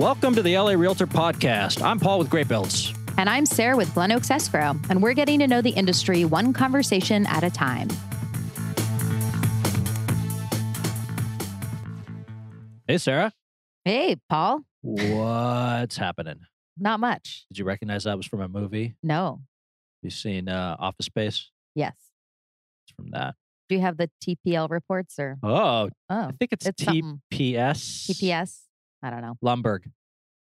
Welcome 0.00 0.34
to 0.36 0.40
the 0.40 0.56
LA 0.56 0.72
Realtor 0.72 1.06
Podcast. 1.06 1.82
I'm 1.82 2.00
Paul 2.00 2.20
with 2.20 2.30
GreatBuildz. 2.30 2.96
And 3.18 3.28
I'm 3.28 3.44
Sara 3.44 3.76
with 3.76 3.92
Glen 3.92 4.12
Oaks 4.12 4.30
Escrow, 4.30 4.74
and 4.88 5.02
we're 5.02 5.12
getting 5.12 5.40
to 5.40 5.46
know 5.46 5.60
the 5.60 5.68
industry 5.68 6.24
one 6.24 6.54
conversation 6.54 7.26
at 7.26 7.44
a 7.44 7.50
time. 7.50 7.90
Hey, 12.88 12.96
Sara. 12.96 13.30
Hey, 13.84 14.16
Paul. 14.30 14.62
What's 14.80 15.98
happening? 15.98 16.40
Not 16.78 16.98
much. 16.98 17.44
Did 17.50 17.58
you 17.58 17.66
recognize 17.66 18.04
that 18.04 18.16
was 18.16 18.24
from 18.24 18.40
a 18.40 18.48
movie? 18.48 18.96
No. 19.02 19.42
You 20.00 20.08
seen 20.08 20.48
uh, 20.48 20.76
Office 20.78 21.04
Space? 21.04 21.50
Yes. 21.74 21.92
It's 22.86 22.96
from 22.96 23.10
that. 23.10 23.34
Do 23.68 23.74
you 23.74 23.82
have 23.82 23.98
the 23.98 24.08
TPL 24.24 24.70
reports 24.70 25.18
or? 25.18 25.36
Oh, 25.42 25.50
oh 25.50 25.90
I 26.08 26.32
think 26.38 26.54
it's, 26.54 26.64
It's 26.64 26.82
something. 26.82 27.20
TPS. 27.30 28.10
TPS? 28.10 28.60
I 29.02 29.10
don't 29.10 29.22
know. 29.22 29.36
Lumbergh. 29.42 29.90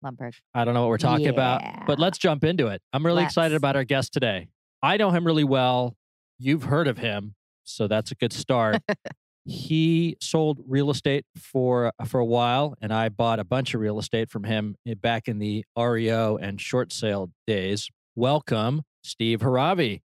Lumbergh. 0.05 0.35
I 0.55 0.65
don't 0.65 0.75
know 0.75 0.83
what 0.83 0.89
we're 0.89 0.99
talking 0.99 1.29
about, 1.29 1.87
but 1.87 1.99
let's 1.99 2.19
jump 2.19 2.45
into 2.45 2.69
it. 2.69 2.83
I'm 2.93 3.05
really 3.05 3.23
excited 3.23 3.53
Let's. 3.53 3.61
about 3.61 3.77
our 3.77 3.85
guest 3.85 4.13
today. 4.13 4.49
I 4.83 4.97
know 4.97 5.11
him 5.11 5.25
really 5.25 5.45
well. 5.45 5.97
You've 6.39 6.65
heard 6.65 6.89
of 6.89 6.99
him, 6.99 7.35
so 7.65 7.87
that's 7.87 8.11
a 8.11 8.15
good 8.15 8.33
start. 8.33 8.83
he 9.45 10.17
sold 10.21 10.61
real 10.67 10.91
estate 10.91 11.25
for 11.37 11.93
uh, 11.99 12.05
for 12.07 12.19
a 12.21 12.25
while, 12.25 12.75
and 12.81 12.93
I 12.93 13.09
bought 13.11 13.41
a 13.41 13.45
bunch 13.45 13.75
of 13.75 13.81
real 13.81 13.99
estate 13.99 14.31
from 14.31 14.45
him 14.45 14.77
eh, 14.87 14.95
back 14.95 15.29
in 15.29 15.39
the 15.39 15.65
REO 15.77 16.39
and 16.39 16.61
short 16.61 16.93
sale 16.93 17.31
days. 17.47 17.91
Welcome, 18.17 18.83
Steve 19.03 19.41
Heravi. 19.41 20.01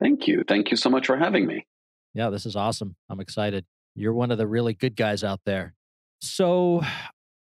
Thank 0.00 0.26
you. 0.26 0.44
Thank 0.46 0.70
you 0.70 0.76
so 0.76 0.90
much 0.90 1.06
for 1.06 1.16
having 1.16 1.46
me. 1.46 1.66
Yeah, 2.14 2.30
this 2.30 2.46
is 2.46 2.56
awesome. 2.56 2.96
I'm 3.08 3.20
excited. 3.20 3.64
You're 3.94 4.14
one 4.14 4.30
of 4.30 4.38
the 4.38 4.46
really 4.46 4.74
good 4.74 4.96
guys 4.96 5.24
out 5.24 5.40
there. 5.44 5.74
So, 6.20 6.82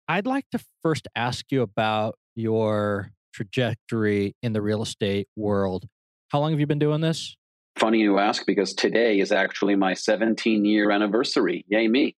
I'd 0.09 0.25
like 0.25 0.49
to 0.53 0.59
first 0.81 1.07
ask 1.15 1.45
you 1.51 1.61
about 1.61 2.15
your 2.35 3.11
trajectory 3.31 4.35
in 4.41 4.53
the 4.53 4.61
real 4.61 4.81
estate 4.81 5.27
world. 5.35 5.85
How 6.29 6.39
long 6.39 6.49
have 6.49 6.59
you 6.59 6.65
been 6.65 6.79
doing 6.79 6.99
this? 6.99 7.37
Funny 7.77 7.99
you 7.99 8.17
ask 8.17 8.43
because 8.47 8.73
today 8.73 9.19
is 9.19 9.31
actually 9.31 9.75
my 9.75 9.93
17 9.93 10.65
year 10.65 10.89
anniversary. 10.89 11.63
Yay, 11.67 11.87
me. 11.87 12.15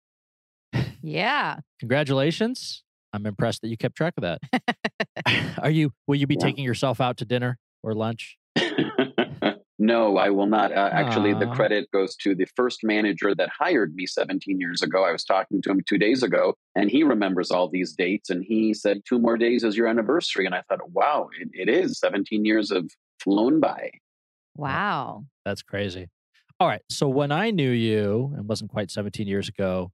Yeah. 1.02 1.58
Congratulations. 1.82 2.84
I'm 3.12 3.26
impressed 3.26 3.62
that 3.62 3.68
you 3.68 3.76
kept 3.76 3.98
track 3.98 4.14
of 4.18 4.24
that. 4.24 4.40
Are 5.62 5.70
you 5.70 5.92
will 6.08 6.16
you 6.16 6.28
be 6.28 6.36
Yeah. 6.40 6.46
taking 6.48 6.64
yourself 6.64 7.02
out 7.02 7.18
to 7.18 7.26
dinner 7.26 7.60
or 7.84 7.94
lunch? 7.94 8.38
no, 9.82 10.18
I 10.18 10.30
will 10.30 10.46
not. 10.46 10.72
Uh, 10.72 10.90
actually, 10.92 11.34
the 11.34 11.48
credit 11.48 11.90
goes 11.92 12.16
to 12.18 12.36
the 12.36 12.46
first 12.56 12.82
manager 12.84 13.34
that 13.34 13.50
hired 13.50 13.96
me 13.96 14.06
17 14.06 14.60
years 14.60 14.84
ago. 14.84 15.04
I 15.04 15.12
was 15.12 15.24
talking 15.24 15.60
to 15.64 15.72
him 15.72 15.82
two 15.90 15.98
days 15.98 16.22
ago, 16.22 16.54
and 16.76 16.92
he 16.92 17.02
remembers 17.02 17.50
all 17.50 17.68
these 17.68 17.94
dates. 17.94 18.30
And 18.30 18.44
he 18.44 18.76
said, 18.76 19.02
Two 19.10 19.18
more 19.18 19.38
days 19.38 19.64
is 19.64 19.76
your 19.76 19.88
anniversary. 19.88 20.46
And 20.46 20.54
I 20.54 20.62
thought, 20.70 20.92
wow, 20.92 21.30
it, 21.40 21.50
it 21.54 21.68
is. 21.68 21.98
17 21.98 22.46
years 22.46 22.72
have 22.72 22.90
flown 23.20 23.60
by. 23.60 23.90
Wow. 24.56 25.26
That's 25.46 25.64
crazy. 25.64 26.10
All 26.60 26.68
right. 26.68 26.84
So 26.88 27.10
when 27.10 27.32
I 27.32 27.50
knew 27.50 27.72
you, 27.72 28.34
and 28.38 28.48
wasn't 28.48 28.70
quite 28.70 28.92
17 28.92 29.26
years 29.26 29.50
ago, 29.50 29.92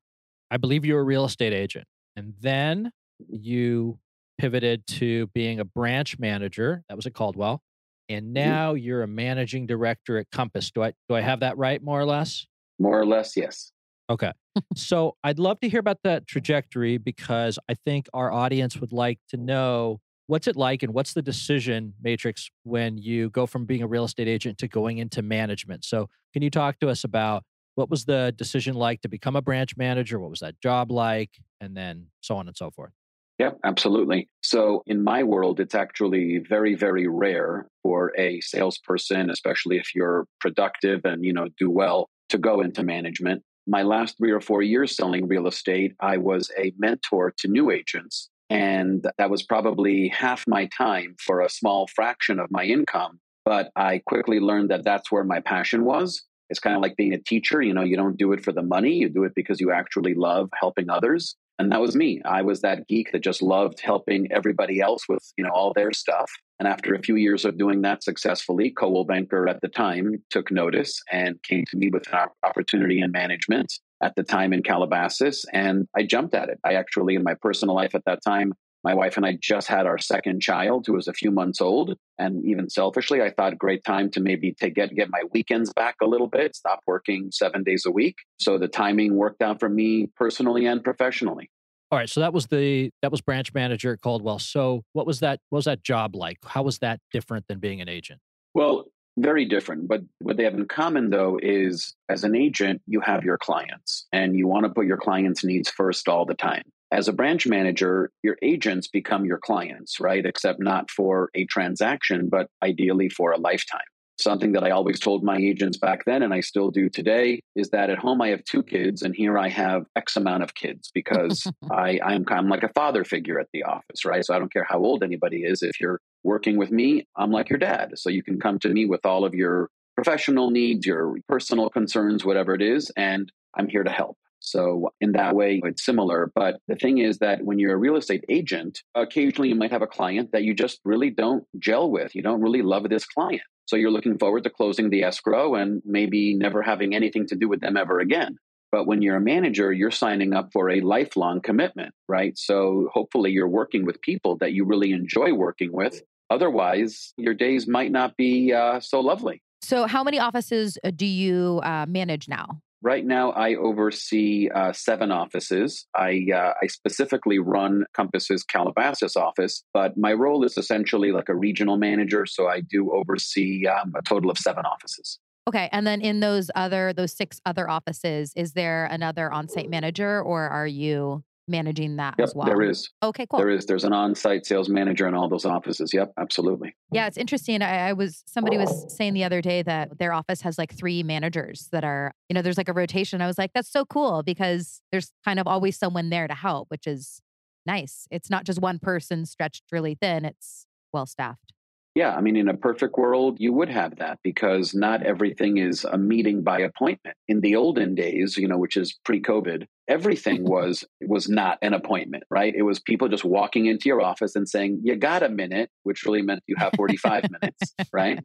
I 0.51 0.57
believe 0.57 0.83
you 0.83 0.95
were 0.95 0.99
a 0.99 1.05
real 1.05 1.23
estate 1.23 1.53
agent. 1.53 1.85
And 2.17 2.33
then 2.41 2.91
you 3.29 3.99
pivoted 4.37 4.85
to 4.87 5.27
being 5.27 5.61
a 5.61 5.65
branch 5.65 6.19
manager. 6.19 6.83
That 6.89 6.97
was 6.97 7.05
at 7.05 7.13
Coldwell. 7.13 7.61
And 8.09 8.27
mm-hmm. 8.27 8.33
now 8.33 8.73
you're 8.73 9.03
a 9.03 9.07
managing 9.07 9.67
director 9.67 10.17
at 10.17 10.29
Compass. 10.31 10.71
Do 10.71 10.83
I 10.83 10.93
do 11.09 11.15
I 11.15 11.21
have 11.21 11.41
that 11.41 11.57
right, 11.57 11.81
more 11.83 11.99
or 11.99 12.05
less? 12.05 12.45
More 12.79 12.99
or 12.99 13.05
less, 13.05 13.35
yes. 13.35 13.71
Okay. 14.09 14.31
so 14.75 15.15
I'd 15.23 15.39
love 15.39 15.59
to 15.61 15.69
hear 15.69 15.79
about 15.79 15.99
that 16.03 16.27
trajectory 16.27 16.97
because 16.97 17.59
I 17.69 17.73
think 17.73 18.07
our 18.13 18.31
audience 18.31 18.77
would 18.77 18.93
like 18.93 19.19
to 19.29 19.37
know 19.37 19.99
what's 20.27 20.47
it 20.47 20.55
like 20.55 20.83
and 20.83 20.93
what's 20.93 21.13
the 21.13 21.21
decision 21.21 21.93
matrix 22.01 22.49
when 22.63 22.97
you 22.97 23.29
go 23.29 23.45
from 23.45 23.65
being 23.65 23.81
a 23.81 23.87
real 23.87 24.03
estate 24.05 24.27
agent 24.27 24.57
to 24.59 24.67
going 24.67 24.97
into 24.97 25.21
management. 25.21 25.85
So 25.85 26.09
can 26.33 26.41
you 26.41 26.49
talk 26.49 26.79
to 26.79 26.89
us 26.89 27.03
about 27.03 27.43
what 27.75 27.89
was 27.89 28.05
the 28.05 28.33
decision 28.35 28.75
like 28.75 29.01
to 29.01 29.09
become 29.09 29.35
a 29.35 29.41
branch 29.41 29.77
manager? 29.77 30.19
What 30.19 30.29
was 30.29 30.39
that 30.39 30.59
job 30.61 30.91
like? 30.91 31.31
And 31.61 31.75
then 31.75 32.07
so 32.21 32.35
on 32.35 32.47
and 32.47 32.57
so 32.57 32.71
forth. 32.71 32.91
Yeah, 33.37 33.51
absolutely. 33.63 34.29
So 34.41 34.81
in 34.87 35.03
my 35.03 35.21
world, 35.23 35.59
it's 35.59 35.75
actually 35.75 36.39
very, 36.39 36.73
very 36.73 37.07
rare 37.07 37.67
for 37.83 38.11
a 38.17 38.41
salesperson, 38.41 39.29
especially 39.29 39.77
if 39.77 39.93
you're 39.93 40.25
productive 40.39 41.01
and 41.05 41.23
you 41.23 41.33
know 41.33 41.47
do 41.57 41.69
well, 41.69 42.09
to 42.29 42.37
go 42.37 42.61
into 42.61 42.83
management. 42.83 43.43
My 43.67 43.83
last 43.83 44.17
three 44.17 44.31
or 44.31 44.41
four 44.41 44.61
years 44.63 44.95
selling 44.95 45.27
real 45.27 45.45
estate, 45.45 45.93
I 45.99 46.17
was 46.17 46.49
a 46.57 46.73
mentor 46.79 47.33
to 47.39 47.47
new 47.47 47.69
agents. 47.69 48.29
And 48.49 49.05
that 49.17 49.29
was 49.29 49.43
probably 49.43 50.07
half 50.07 50.45
my 50.47 50.69
time 50.77 51.15
for 51.19 51.41
a 51.41 51.49
small 51.49 51.87
fraction 51.93 52.39
of 52.39 52.49
my 52.49 52.63
income. 52.63 53.19
But 53.43 53.71
I 53.75 54.01
quickly 54.05 54.39
learned 54.39 54.71
that 54.71 54.85
that's 54.85 55.11
where 55.11 55.25
my 55.25 55.41
passion 55.41 55.83
was. 55.83 56.23
It's 56.49 56.59
kind 56.59 56.75
of 56.75 56.81
like 56.81 56.95
being 56.95 57.13
a 57.13 57.19
teacher. 57.19 57.61
You 57.61 57.73
know, 57.73 57.83
you 57.83 57.97
don't 57.97 58.17
do 58.17 58.31
it 58.31 58.43
for 58.43 58.53
the 58.53 58.63
money, 58.63 58.93
you 58.93 59.09
do 59.09 59.25
it 59.25 59.33
because 59.35 59.59
you 59.59 59.71
actually 59.71 60.13
love 60.13 60.49
helping 60.59 60.89
others. 60.89 61.35
And 61.59 61.71
that 61.71 61.81
was 61.81 61.95
me. 61.95 62.21
I 62.23 62.43
was 62.43 62.61
that 62.61 62.87
geek 62.87 63.11
that 63.11 63.23
just 63.23 63.41
loved 63.41 63.79
helping 63.79 64.31
everybody 64.31 64.79
else 64.79 65.09
with, 65.09 65.23
you 65.37 65.43
know, 65.43 65.49
all 65.49 65.73
their 65.73 65.91
stuff. 65.91 66.29
And 66.59 66.67
after 66.67 66.93
a 66.93 67.01
few 67.01 67.15
years 67.15 67.45
of 67.45 67.57
doing 67.57 67.81
that 67.81 68.03
successfully, 68.03 68.71
Coldwell 68.71 69.05
Banker 69.05 69.47
at 69.47 69.61
the 69.61 69.67
time 69.67 70.23
took 70.29 70.51
notice 70.51 71.01
and 71.11 71.41
came 71.43 71.65
to 71.71 71.77
me 71.77 71.89
with 71.91 72.11
an 72.13 72.27
opportunity 72.43 72.99
in 73.01 73.11
management 73.11 73.73
at 74.01 74.15
the 74.15 74.23
time 74.23 74.53
in 74.53 74.61
Calabasas. 74.61 75.45
And 75.51 75.87
I 75.95 76.03
jumped 76.03 76.35
at 76.35 76.49
it. 76.49 76.59
I 76.63 76.73
actually, 76.73 77.15
in 77.15 77.23
my 77.23 77.33
personal 77.41 77.75
life 77.75 77.95
at 77.95 78.05
that 78.05 78.19
time, 78.23 78.53
my 78.87 78.93
wife 78.93 79.17
and 79.17 79.25
I 79.25 79.37
just 79.41 79.67
had 79.67 79.85
our 79.85 79.97
second 79.97 80.41
child, 80.41 80.85
who 80.87 80.93
was 80.93 81.09
a 81.09 81.13
few 81.13 81.29
months 81.29 81.59
old. 81.59 81.97
And 82.17 82.45
even 82.45 82.69
selfishly, 82.69 83.21
I 83.21 83.31
thought 83.31 83.57
great 83.57 83.83
time 83.83 84.09
to 84.11 84.21
maybe 84.21 84.53
to 84.61 84.69
get 84.69 84.95
get 84.95 85.09
my 85.09 85.23
weekends 85.33 85.73
back 85.73 85.95
a 86.01 86.05
little 86.05 86.27
bit, 86.27 86.55
stop 86.55 86.79
working 86.87 87.29
seven 87.33 87.63
days 87.63 87.85
a 87.85 87.91
week. 87.91 88.15
So 88.39 88.57
the 88.57 88.69
timing 88.69 89.15
worked 89.15 89.41
out 89.41 89.59
for 89.59 89.67
me 89.67 90.07
personally 90.15 90.65
and 90.65 90.81
professionally. 90.81 91.51
All 91.91 91.99
right. 91.99 92.09
So 92.09 92.21
that 92.21 92.31
was 92.31 92.47
the 92.47 92.91
that 93.01 93.11
was 93.11 93.19
branch 93.19 93.53
manager 93.53 93.91
at 93.91 94.01
Coldwell. 94.01 94.39
So 94.39 94.83
what 94.93 95.05
was 95.05 95.19
that 95.19 95.41
what 95.49 95.57
was 95.57 95.65
that 95.65 95.83
job 95.83 96.15
like? 96.15 96.37
How 96.45 96.63
was 96.63 96.79
that 96.79 97.01
different 97.11 97.45
than 97.49 97.59
being 97.59 97.81
an 97.81 97.89
agent? 97.89 98.21
Well, 98.53 98.85
very 99.17 99.45
different. 99.45 99.89
But 99.89 100.03
what 100.19 100.37
they 100.37 100.43
have 100.43 100.53
in 100.53 100.65
common, 100.67 101.09
though, 101.09 101.39
is 101.43 101.93
as 102.07 102.23
an 102.23 102.35
agent, 102.35 102.81
you 102.85 103.01
have 103.01 103.25
your 103.25 103.37
clients 103.37 104.07
and 104.13 104.37
you 104.37 104.47
want 104.47 104.63
to 104.65 104.69
put 104.69 104.85
your 104.85 104.97
clients' 104.97 105.43
needs 105.43 105.69
first 105.69 106.07
all 106.07 106.25
the 106.25 106.35
time. 106.35 106.63
As 106.91 107.07
a 107.07 107.13
branch 107.13 107.45
manager, 107.45 108.11
your 108.23 108.37
agents 108.41 108.87
become 108.87 109.25
your 109.25 109.39
clients, 109.39 109.99
right? 109.99 110.25
Except 110.25 110.59
not 110.59 110.89
for 110.89 111.29
a 111.35 111.45
transaction, 111.45 112.29
but 112.29 112.47
ideally 112.63 113.09
for 113.09 113.31
a 113.31 113.37
lifetime. 113.37 113.81
Something 114.19 114.53
that 114.53 114.63
I 114.63 114.71
always 114.71 114.99
told 114.99 115.23
my 115.23 115.37
agents 115.37 115.77
back 115.77 116.05
then, 116.05 116.23
and 116.23 116.33
I 116.33 116.39
still 116.39 116.71
do 116.71 116.89
today, 116.89 117.41
is 117.55 117.69
that 117.69 117.91
at 117.91 117.99
home 117.99 118.19
I 118.21 118.29
have 118.29 118.43
two 118.45 118.63
kids, 118.63 119.03
and 119.03 119.13
here 119.15 119.37
I 119.37 119.49
have 119.49 119.85
X 119.95 120.15
amount 120.15 120.43
of 120.43 120.55
kids 120.55 120.89
because 120.91 121.45
I, 121.71 121.99
I'm 122.03 122.25
kind 122.25 122.45
of 122.45 122.49
like 122.49 122.63
a 122.63 122.73
father 122.73 123.03
figure 123.03 123.39
at 123.39 123.47
the 123.53 123.63
office, 123.63 124.05
right? 124.05 124.25
So 124.25 124.33
I 124.33 124.39
don't 124.39 124.51
care 124.51 124.65
how 124.67 124.79
old 124.79 125.03
anybody 125.03 125.43
is. 125.43 125.61
If 125.61 125.79
you're 125.79 125.99
working 126.23 126.57
with 126.57 126.71
me, 126.71 127.05
I'm 127.15 127.31
like 127.31 127.49
your 127.49 127.59
dad. 127.59 127.91
So 127.95 128.09
you 128.09 128.23
can 128.23 128.39
come 128.39 128.59
to 128.59 128.69
me 128.69 128.85
with 128.85 129.05
all 129.05 129.23
of 129.23 129.35
your 129.35 129.69
professional 129.95 130.51
needs, 130.51 130.85
your 130.85 131.15
personal 131.27 131.69
concerns, 131.69 132.23
whatever 132.23 132.55
it 132.55 132.61
is, 132.61 132.91
and 132.95 133.31
I'm 133.55 133.67
here 133.67 133.83
to 133.83 133.91
help. 133.91 134.17
So, 134.49 134.89
in 135.01 135.13
that 135.13 135.35
way, 135.35 135.61
it's 135.63 135.85
similar. 135.85 136.31
But 136.33 136.59
the 136.67 136.75
thing 136.75 136.97
is 136.99 137.19
that 137.19 137.43
when 137.43 137.59
you're 137.59 137.73
a 137.73 137.77
real 137.77 137.95
estate 137.95 138.25
agent, 138.29 138.81
occasionally 138.95 139.49
you 139.49 139.55
might 139.55 139.71
have 139.71 139.81
a 139.81 139.87
client 139.87 140.31
that 140.31 140.43
you 140.43 140.53
just 140.53 140.79
really 140.83 141.09
don't 141.09 141.43
gel 141.59 141.89
with. 141.89 142.15
You 142.15 142.21
don't 142.21 142.41
really 142.41 142.61
love 142.61 142.89
this 142.89 143.05
client. 143.05 143.41
So, 143.65 143.75
you're 143.75 143.91
looking 143.91 144.17
forward 144.17 144.43
to 144.43 144.49
closing 144.49 144.89
the 144.89 145.03
escrow 145.03 145.55
and 145.55 145.81
maybe 145.85 146.35
never 146.35 146.61
having 146.61 146.95
anything 146.95 147.27
to 147.27 147.35
do 147.35 147.49
with 147.49 147.61
them 147.61 147.77
ever 147.77 147.99
again. 147.99 148.37
But 148.71 148.85
when 148.85 149.01
you're 149.01 149.15
a 149.15 149.21
manager, 149.21 149.71
you're 149.71 149.91
signing 149.91 150.33
up 150.33 150.49
for 150.51 150.69
a 150.69 150.81
lifelong 150.81 151.41
commitment, 151.41 151.93
right? 152.07 152.37
So, 152.37 152.89
hopefully, 152.93 153.31
you're 153.31 153.49
working 153.49 153.85
with 153.85 154.01
people 154.01 154.37
that 154.37 154.53
you 154.53 154.65
really 154.65 154.91
enjoy 154.91 155.33
working 155.33 155.71
with. 155.71 156.01
Otherwise, 156.29 157.13
your 157.17 157.33
days 157.33 157.67
might 157.67 157.91
not 157.91 158.17
be 158.17 158.51
uh, 158.53 158.79
so 158.79 158.99
lovely. 158.99 159.41
So, 159.61 159.87
how 159.87 160.03
many 160.03 160.19
offices 160.19 160.77
uh, 160.83 160.91
do 160.95 161.05
you 161.05 161.59
uh, 161.63 161.85
manage 161.87 162.27
now? 162.27 162.61
Right 162.87 163.05
now, 163.05 163.31
I 163.31 163.55
oversee 163.55 164.47
uh, 164.47 164.71
seven 164.71 165.11
offices. 165.11 165.85
I, 165.93 166.27
uh, 166.33 166.53
I 166.63 166.67
specifically 166.67 167.37
run 167.37 167.83
Compass's 167.93 168.45
Calabasas 168.45 169.17
office, 169.17 169.65
but 169.73 169.97
my 169.97 170.13
role 170.13 170.45
is 170.45 170.57
essentially 170.57 171.11
like 171.11 171.27
a 171.27 171.35
regional 171.35 171.75
manager. 171.75 172.25
So 172.25 172.47
I 172.47 172.61
do 172.61 172.93
oversee 172.93 173.67
um, 173.67 173.91
a 173.93 174.01
total 174.03 174.31
of 174.31 174.37
seven 174.37 174.63
offices. 174.65 175.19
Okay, 175.49 175.67
and 175.73 175.85
then 175.85 175.99
in 175.99 176.21
those 176.21 176.49
other 176.55 176.93
those 176.93 177.11
six 177.11 177.41
other 177.45 177.69
offices, 177.69 178.31
is 178.37 178.53
there 178.53 178.85
another 178.85 179.33
on-site 179.33 179.69
manager, 179.69 180.21
or 180.21 180.43
are 180.47 180.65
you 180.65 181.25
managing 181.47 181.95
that 181.97 182.15
Yep, 182.17 182.27
as 182.27 182.35
well? 182.35 182.47
there 182.47 182.61
is. 182.61 182.89
Okay, 183.03 183.25
cool. 183.29 183.39
There 183.39 183.49
is. 183.49 183.65
There's 183.65 183.83
an 183.83 183.93
on-site 183.93 184.45
sales 184.45 184.69
manager 184.69 185.07
in 185.07 185.13
all 185.13 185.29
those 185.29 185.45
offices. 185.45 185.93
Yep, 185.93 186.13
absolutely. 186.17 186.75
Yeah, 186.91 187.07
it's 187.07 187.17
interesting. 187.17 187.61
I, 187.61 187.89
I 187.89 187.93
was 187.93 188.23
somebody 188.25 188.57
was 188.57 188.85
saying 188.95 189.13
the 189.13 189.23
other 189.23 189.41
day 189.41 189.61
that 189.63 189.97
their 189.97 190.13
office 190.13 190.41
has 190.41 190.57
like 190.57 190.73
three 190.73 191.03
managers 191.03 191.69
that 191.71 191.83
are, 191.83 192.13
you 192.29 192.33
know, 192.33 192.41
there's 192.41 192.57
like 192.57 192.69
a 192.69 192.73
rotation. 192.73 193.21
I 193.21 193.27
was 193.27 193.37
like, 193.37 193.51
that's 193.53 193.71
so 193.71 193.85
cool 193.85 194.23
because 194.23 194.81
there's 194.91 195.11
kind 195.25 195.39
of 195.39 195.47
always 195.47 195.77
someone 195.77 196.09
there 196.09 196.27
to 196.27 196.35
help, 196.35 196.69
which 196.69 196.87
is 196.87 197.21
nice. 197.65 198.07
It's 198.11 198.29
not 198.29 198.45
just 198.45 198.59
one 198.61 198.79
person 198.79 199.25
stretched 199.25 199.63
really 199.71 199.97
thin, 199.99 200.25
it's 200.25 200.65
well 200.93 201.05
staffed. 201.05 201.53
Yeah, 201.95 202.15
I 202.15 202.21
mean, 202.21 202.35
in 202.35 202.47
a 202.47 202.53
perfect 202.55 202.95
world, 202.95 203.37
you 203.39 203.51
would 203.53 203.69
have 203.69 203.95
that 203.95 204.19
because 204.23 204.75
not 204.75 205.01
everything 205.01 205.57
is 205.57 205.83
a 205.83 205.97
meeting 205.97 206.43
by 206.43 206.59
appointment. 206.59 207.17
In 207.27 207.41
the 207.41 207.55
olden 207.55 207.95
days, 207.95 208.37
you 208.37 208.47
know, 208.47 208.59
which 208.59 208.77
is 208.77 208.95
pre-COVID, 209.03 209.65
everything 209.87 210.43
was 210.43 210.83
was 211.01 211.29
not 211.29 211.57
an 211.61 211.73
appointment, 211.73 212.23
right? 212.29 212.53
It 212.55 212.63
was 212.63 212.79
people 212.79 213.07
just 213.07 213.23
walking 213.23 213.67
into 213.67 213.89
your 213.89 214.01
office 214.01 214.35
and 214.35 214.47
saying, 214.47 214.81
"You 214.83 214.95
got 214.95 215.23
a 215.23 215.29
minute," 215.29 215.69
which 215.83 216.03
really 216.05 216.21
meant 216.21 216.43
you 216.47 216.55
have 216.57 216.73
45 216.75 217.25
minutes, 217.41 217.73
right? 217.91 218.19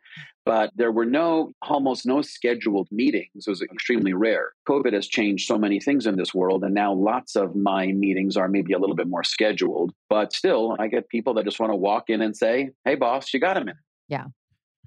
But 0.45 0.73
there 0.75 0.91
were 0.91 1.07
no 1.07 1.53
almost 1.63 2.05
no 2.07 2.23
scheduled 2.23 2.89
meetings. 2.91 3.47
It 3.47 3.51
was 3.51 3.63
extremely 3.63 4.13
rare. 4.13 4.53
COVID 4.69 4.93
has 4.93 5.07
changed 5.07 5.47
so 5.47 5.57
many 5.57 5.81
things 5.81 6.07
in 6.07 6.17
this 6.17 6.35
world 6.35 6.65
and 6.65 6.75
now 6.75 6.93
lots 6.93 7.37
of 7.37 7.55
my 7.55 7.87
meetings 7.87 8.37
are 8.37 8.49
maybe 8.49 8.73
a 8.73 8.79
little 8.79 8.97
bit 8.97 9.09
more 9.09 9.25
scheduled, 9.25 9.93
but 10.09 10.33
still 10.33 10.77
I 10.79 10.89
get 10.89 11.09
people 11.09 11.35
that 11.35 11.45
just 11.45 11.61
want 11.61 11.73
to 11.73 11.77
walk 11.77 12.05
in 12.09 12.23
and 12.23 12.37
say, 12.37 12.71
"Hey 12.85 12.97
boss, 12.97 13.33
you 13.33 13.41
got 13.41 13.57
a 13.57 13.61
minute." 13.61 13.77
Yeah. 14.09 14.27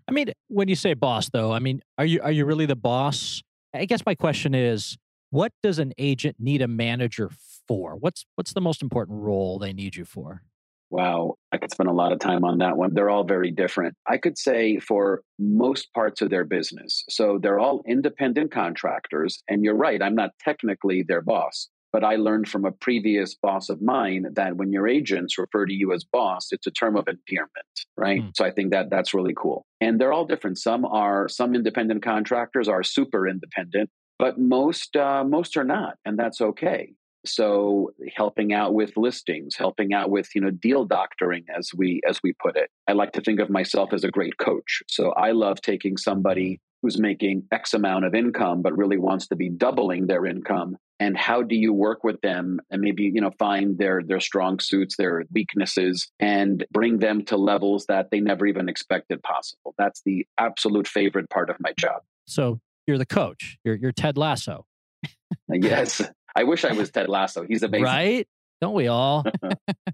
I 0.08 0.12
mean, 0.12 0.32
when 0.50 0.68
you 0.68 0.76
say 0.76 0.94
boss 0.94 1.30
though, 1.30 1.52
I 1.52 1.60
mean, 1.60 1.82
are 1.98 2.06
you 2.06 2.22
are 2.22 2.32
you 2.32 2.46
really 2.46 2.66
the 2.66 2.76
boss? 2.76 3.42
I 3.74 3.86
guess 3.86 4.06
my 4.06 4.16
question 4.16 4.56
is, 4.56 4.98
what 5.36 5.52
does 5.62 5.80
an 5.80 5.92
agent 5.98 6.38
need 6.40 6.62
a 6.62 6.68
manager 6.68 7.30
for? 7.68 7.98
What's 7.98 8.26
what's 8.36 8.54
the 8.54 8.62
most 8.62 8.82
important 8.82 9.22
role 9.22 9.60
they 9.60 9.74
need 9.74 9.98
you 9.98 10.06
for? 10.06 10.42
Wow, 10.90 11.36
I 11.52 11.58
could 11.58 11.72
spend 11.72 11.90
a 11.90 11.94
lot 11.94 12.14
of 12.14 12.20
time 12.20 12.46
on 12.46 12.60
that 12.60 12.78
one. 12.78 12.94
They're 12.94 13.10
all 13.10 13.26
very 13.26 13.52
different. 13.52 13.96
I 14.08 14.18
could 14.18 14.38
say 14.38 14.80
for 14.80 15.24
most 15.38 15.92
parts 15.94 16.22
of 16.22 16.30
their 16.30 16.46
business. 16.46 17.04
So 17.10 17.38
they're 17.42 17.60
all 17.60 17.84
independent 17.86 18.52
contractors. 18.52 19.44
And 19.50 19.62
you're 19.62 19.76
right, 19.76 20.02
I'm 20.02 20.16
not 20.16 20.30
technically 20.42 21.04
their 21.04 21.22
boss. 21.22 21.68
But 21.92 22.06
I 22.06 22.16
learned 22.16 22.48
from 22.48 22.66
a 22.66 22.72
previous 22.72 23.36
boss 23.36 23.70
of 23.70 23.82
mine 23.82 24.28
that 24.36 24.56
when 24.56 24.72
your 24.72 24.88
agents 24.88 25.38
refer 25.38 25.66
to 25.66 25.74
you 25.74 25.92
as 25.92 26.04
boss, 26.04 26.50
it's 26.52 26.68
a 26.68 26.72
term 26.72 26.96
of 26.96 27.08
endearment, 27.08 27.76
right? 27.98 28.22
Mm. 28.22 28.32
So 28.36 28.46
I 28.46 28.52
think 28.52 28.72
that 28.72 28.90
that's 28.90 29.14
really 29.14 29.34
cool. 29.36 29.66
And 29.82 30.00
they're 30.00 30.14
all 30.14 30.26
different. 30.26 30.60
Some 30.60 30.86
are 30.86 31.28
some 31.28 31.56
independent 31.56 32.04
contractors 32.04 32.68
are 32.68 32.84
super 32.84 33.28
independent, 33.28 33.90
but 34.18 34.40
most 34.40 34.96
uh, 34.96 35.24
most 35.24 35.58
are 35.58 35.64
not, 35.64 35.98
and 36.06 36.18
that's 36.18 36.42
okay. 36.42 36.94
So 37.26 37.92
helping 38.16 38.54
out 38.54 38.74
with 38.74 38.96
listings, 38.98 39.56
helping 39.56 39.94
out 39.94 40.10
with 40.10 40.34
you 40.36 40.42
know 40.42 40.52
deal 40.52 40.86
doctoring, 40.86 41.46
as 41.56 41.72
we 41.76 42.02
as 42.08 42.20
we 42.24 42.34
put 42.34 42.56
it. 42.56 42.70
I 42.88 42.94
like 42.94 43.14
to 43.14 43.22
think 43.22 43.40
of 43.40 43.50
myself 43.50 43.94
as 43.94 44.04
a 44.04 44.12
great 44.12 44.38
coach. 44.38 44.84
So 44.88 45.12
I 45.12 45.32
love 45.32 45.62
taking 45.62 45.98
somebody 45.98 46.60
who's 46.82 47.00
making 47.00 47.44
X 47.52 47.74
amount 47.74 48.06
of 48.06 48.14
income, 48.14 48.62
but 48.62 48.78
really 48.78 48.98
wants 48.98 49.28
to 49.28 49.36
be 49.36 49.50
doubling 49.50 50.06
their 50.06 50.26
income. 50.26 50.78
And 51.00 51.18
how 51.18 51.42
do 51.42 51.56
you 51.56 51.74
work 51.74 52.04
with 52.04 52.22
them 52.22 52.60
and 52.70 52.80
maybe, 52.80 53.12
you 53.14 53.20
know, 53.20 53.32
find 53.40 53.78
their 53.78 54.02
their 54.04 54.20
strong 54.20 54.60
suits, 54.60 54.96
their 54.96 55.24
weaknesses, 55.34 56.08
and 56.20 56.64
bring 56.72 57.00
them 57.00 57.26
to 57.26 57.38
levels 57.38 57.88
that 57.88 58.12
they 58.12 58.20
never 58.20 58.46
even 58.46 58.70
expected 58.70 59.24
possible. 59.24 59.74
That's 59.78 60.04
the 60.06 60.28
absolute 60.38 60.88
favorite 60.88 61.30
part 61.30 61.50
of 61.50 61.58
my 61.60 61.74
job. 61.78 62.04
So 62.28 62.60
you're 62.88 62.98
the 62.98 63.06
coach. 63.06 63.58
You're 63.64 63.76
you're 63.76 63.92
Ted 63.92 64.18
Lasso. 64.18 64.66
yes. 65.50 66.02
I 66.36 66.44
wish 66.44 66.66
I 66.66 66.74
was 66.74 66.92
Ted 66.92 67.08
Lasso. 67.08 67.46
He's 67.48 67.64
amazing. 67.64 67.86
Right? 67.86 68.28
Don't 68.62 68.74
we 68.74 68.88
all? 68.88 69.24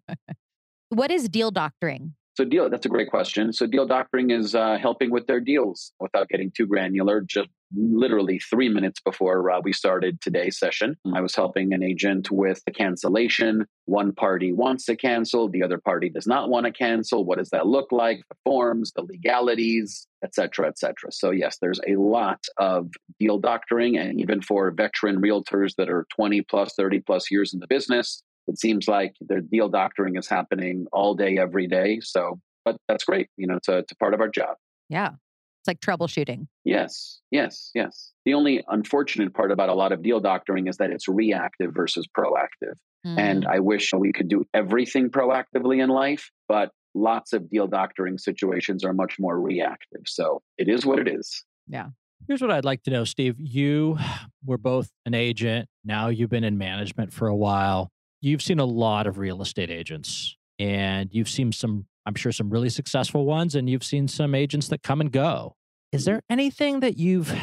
what 0.89 1.11
is 1.11 1.29
deal 1.29 1.51
doctoring? 1.51 2.15
So 2.37 2.45
deal 2.45 2.69
that's 2.69 2.85
a 2.85 2.89
great 2.89 3.09
question. 3.09 3.53
So 3.53 3.67
deal 3.67 3.85
doctoring 3.85 4.31
is 4.31 4.55
uh, 4.55 4.77
helping 4.79 5.11
with 5.11 5.27
their 5.27 5.39
deals 5.39 5.91
without 5.99 6.29
getting 6.29 6.51
too 6.51 6.65
granular. 6.65 7.21
Just 7.21 7.49
literally 7.75 8.39
three 8.39 8.69
minutes 8.69 8.99
before 8.99 9.49
uh, 9.49 9.61
we 9.63 9.73
started 9.73 10.19
today's 10.21 10.57
session, 10.57 10.97
I 11.13 11.21
was 11.21 11.35
helping 11.35 11.73
an 11.73 11.83
agent 11.83 12.31
with 12.31 12.61
a 12.67 12.71
cancellation. 12.71 13.65
One 13.85 14.13
party 14.13 14.53
wants 14.53 14.85
to 14.85 14.95
cancel, 14.95 15.49
the 15.49 15.63
other 15.63 15.77
party 15.77 16.09
does 16.09 16.27
not 16.27 16.49
want 16.49 16.65
to 16.65 16.71
cancel. 16.71 17.25
What 17.25 17.37
does 17.37 17.49
that 17.49 17.67
look 17.67 17.91
like? 17.91 18.21
The 18.29 18.35
forms, 18.43 18.91
the 18.95 19.03
legalities, 19.03 20.07
etc., 20.23 20.67
etc. 20.67 21.11
So 21.11 21.31
yes, 21.31 21.57
there's 21.61 21.79
a 21.87 21.95
lot 21.95 22.43
of 22.57 22.89
deal 23.19 23.39
doctoring, 23.39 23.97
and 23.97 24.19
even 24.19 24.41
for 24.41 24.71
veteran 24.71 25.21
realtors 25.21 25.75
that 25.77 25.89
are 25.89 26.05
20 26.15 26.41
plus, 26.41 26.73
30 26.75 26.99
plus 27.01 27.31
years 27.31 27.53
in 27.53 27.59
the 27.59 27.67
business, 27.67 28.23
it 28.47 28.59
seems 28.59 28.87
like 28.87 29.15
the 29.21 29.41
deal 29.41 29.69
doctoring 29.69 30.15
is 30.15 30.27
happening 30.27 30.85
all 30.91 31.15
day, 31.15 31.37
every 31.37 31.67
day. 31.67 31.99
So, 32.01 32.39
but 32.65 32.77
that's 32.87 33.03
great. 33.03 33.29
You 33.37 33.47
know, 33.47 33.55
it's 33.55 33.67
a, 33.67 33.79
it's 33.79 33.91
a 33.91 33.95
part 33.95 34.13
of 34.13 34.19
our 34.19 34.29
job. 34.29 34.55
Yeah. 34.89 35.11
It's 35.61 35.67
like 35.67 35.79
troubleshooting. 35.79 36.47
Yes, 36.63 37.19
yes, 37.29 37.69
yes. 37.75 38.11
The 38.25 38.33
only 38.33 38.63
unfortunate 38.67 39.33
part 39.33 39.51
about 39.51 39.69
a 39.69 39.73
lot 39.73 39.91
of 39.91 40.01
deal 40.01 40.19
doctoring 40.19 40.67
is 40.67 40.77
that 40.77 40.89
it's 40.89 41.07
reactive 41.07 41.71
versus 41.73 42.07
proactive. 42.17 42.73
Mm. 43.05 43.17
And 43.17 43.45
I 43.45 43.59
wish 43.59 43.91
we 43.93 44.11
could 44.11 44.27
do 44.27 44.45
everything 44.53 45.09
proactively 45.09 45.83
in 45.83 45.89
life, 45.89 46.31
but 46.47 46.71
lots 46.95 47.33
of 47.33 47.49
deal 47.49 47.67
doctoring 47.67 48.17
situations 48.17 48.83
are 48.83 48.93
much 48.93 49.17
more 49.19 49.39
reactive. 49.39 50.01
So 50.07 50.41
it 50.57 50.67
is 50.67 50.85
what 50.85 50.99
it 50.99 51.07
is. 51.07 51.45
Yeah. 51.67 51.89
Here's 52.27 52.41
what 52.41 52.51
I'd 52.51 52.65
like 52.65 52.83
to 52.83 52.91
know, 52.91 53.03
Steve. 53.03 53.35
You 53.39 53.97
were 54.45 54.57
both 54.57 54.89
an 55.05 55.13
agent. 55.13 55.69
Now 55.83 56.09
you've 56.09 56.29
been 56.29 56.43
in 56.43 56.57
management 56.57 57.13
for 57.13 57.27
a 57.27 57.35
while 57.35 57.91
you've 58.21 58.41
seen 58.41 58.59
a 58.59 58.65
lot 58.65 59.07
of 59.07 59.17
real 59.17 59.41
estate 59.41 59.69
agents 59.69 60.37
and 60.59 61.09
you've 61.11 61.29
seen 61.29 61.51
some, 61.51 61.87
I'm 62.05 62.15
sure, 62.15 62.31
some 62.31 62.49
really 62.49 62.69
successful 62.69 63.25
ones, 63.25 63.55
and 63.55 63.69
you've 63.69 63.83
seen 63.83 64.07
some 64.07 64.33
agents 64.33 64.67
that 64.69 64.83
come 64.83 65.01
and 65.01 65.11
go. 65.11 65.55
Is 65.91 66.01
mm-hmm. 66.01 66.11
there 66.11 66.21
anything 66.29 66.79
that 66.81 66.97
you've 66.97 67.33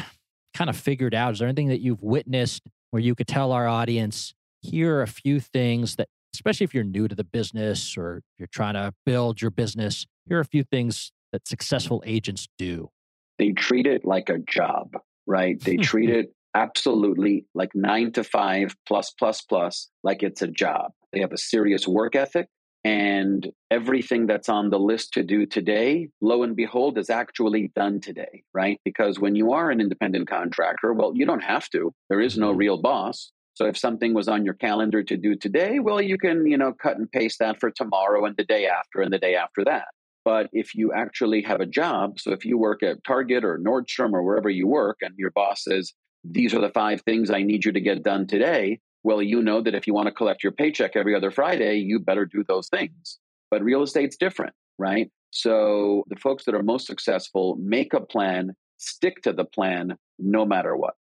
kind 0.53 0.69
of 0.69 0.75
figured 0.75 1.15
out? 1.15 1.33
Is 1.33 1.39
there 1.39 1.47
anything 1.47 1.69
that 1.69 1.81
you've 1.81 2.03
witnessed 2.03 2.63
where 2.91 3.01
you 3.01 3.15
could 3.15 3.27
tell 3.27 3.51
our 3.51 3.67
audience, 3.67 4.33
here 4.61 4.97
are 4.97 5.01
a 5.01 5.07
few 5.07 5.39
things 5.39 5.95
that, 5.95 6.07
especially 6.33 6.63
if 6.63 6.73
you're 6.73 6.83
new 6.83 7.07
to 7.07 7.15
the 7.15 7.23
business 7.23 7.95
or 7.97 8.21
you're 8.37 8.47
trying 8.51 8.73
to 8.73 8.93
build 9.05 9.41
your 9.41 9.51
business, 9.51 10.05
here 10.27 10.37
are 10.37 10.41
a 10.41 10.45
few 10.45 10.63
things 10.63 11.11
that 11.31 11.47
successful 11.47 12.03
agents 12.05 12.47
do? 12.57 12.89
They 13.37 13.51
treat 13.51 13.87
it 13.87 14.03
like 14.03 14.29
a 14.29 14.39
job, 14.39 14.97
right? 15.25 15.59
They 15.63 15.75
hmm. 15.75 15.81
treat 15.81 16.09
it 16.09 16.33
absolutely 16.55 17.45
like 17.53 17.69
nine 17.75 18.11
to 18.11 18.23
five 18.23 18.75
plus 18.87 19.11
plus 19.11 19.41
plus 19.41 19.89
like 20.03 20.23
it's 20.23 20.41
a 20.41 20.47
job 20.47 20.91
they 21.13 21.19
have 21.19 21.31
a 21.31 21.37
serious 21.37 21.87
work 21.87 22.15
ethic 22.15 22.47
and 22.89 23.51
everything 23.69 24.25
that's 24.25 24.49
on 24.49 24.71
the 24.71 24.79
list 24.79 25.13
to 25.13 25.23
do 25.23 25.45
today 25.45 26.09
lo 26.21 26.41
and 26.41 26.55
behold 26.55 26.97
is 26.97 27.09
actually 27.09 27.71
done 27.75 28.01
today 28.01 28.43
right 28.53 28.79
because 28.83 29.19
when 29.19 29.35
you 29.35 29.53
are 29.53 29.69
an 29.69 29.79
independent 29.79 30.27
contractor 30.27 30.91
well 30.93 31.11
you 31.15 31.25
don't 31.25 31.43
have 31.43 31.69
to 31.69 31.93
there 32.09 32.19
is 32.19 32.37
no 32.37 32.49
mm-hmm. 32.49 32.59
real 32.59 32.81
boss 32.81 33.31
so 33.53 33.65
if 33.65 33.77
something 33.77 34.13
was 34.13 34.27
on 34.27 34.43
your 34.43 34.55
calendar 34.55 35.03
to 35.03 35.17
do 35.17 35.35
today 35.35 35.77
well 35.79 36.01
you 36.01 36.17
can 36.17 36.47
you 36.47 36.57
know 36.57 36.73
cut 36.73 36.97
and 36.97 37.11
paste 37.11 37.37
that 37.39 37.59
for 37.59 37.69
tomorrow 37.69 38.25
and 38.25 38.35
the 38.37 38.43
day 38.45 38.65
after 38.65 39.01
and 39.01 39.13
the 39.13 39.19
day 39.19 39.35
after 39.35 39.63
that 39.63 39.89
but 40.25 40.49
if 40.51 40.75
you 40.75 40.91
actually 40.93 41.41
have 41.43 41.61
a 41.61 41.65
job, 41.65 42.19
so 42.19 42.31
if 42.31 42.45
you 42.45 42.57
work 42.57 42.83
at 42.83 43.03
Target 43.03 43.43
or 43.43 43.57
Nordstrom 43.57 44.13
or 44.13 44.21
wherever 44.21 44.49
you 44.49 44.67
work, 44.67 44.97
and 45.01 45.13
your 45.17 45.31
boss 45.31 45.63
says, 45.63 45.93
these 46.23 46.53
are 46.53 46.61
the 46.61 46.69
five 46.69 47.01
things 47.01 47.31
I 47.31 47.41
need 47.41 47.63
you 47.65 47.71
to 47.71 47.79
get 47.79 48.03
done 48.03 48.27
today. 48.27 48.79
Well, 49.03 49.21
you 49.21 49.41
know 49.41 49.61
that 49.61 49.75
if 49.75 49.87
you 49.87 49.93
want 49.93 50.07
to 50.07 50.13
collect 50.13 50.43
your 50.43 50.51
paycheck 50.51 50.95
every 50.95 51.15
other 51.15 51.31
Friday, 51.31 51.77
you 51.77 51.99
better 51.99 52.25
do 52.25 52.43
those 52.47 52.67
things. 52.69 53.19
But 53.49 53.63
real 53.63 53.81
estate's 53.81 54.17
different, 54.17 54.53
right? 54.77 55.09
So 55.31 56.03
the 56.07 56.15
folks 56.15 56.45
that 56.45 56.55
are 56.55 56.63
most 56.63 56.87
successful 56.87 57.57
make 57.59 57.93
a 57.93 58.01
plan, 58.01 58.53
stick 58.77 59.21
to 59.23 59.33
the 59.33 59.45
plan 59.45 59.97
no 60.17 60.45
matter 60.45 60.75
what. 60.75 60.95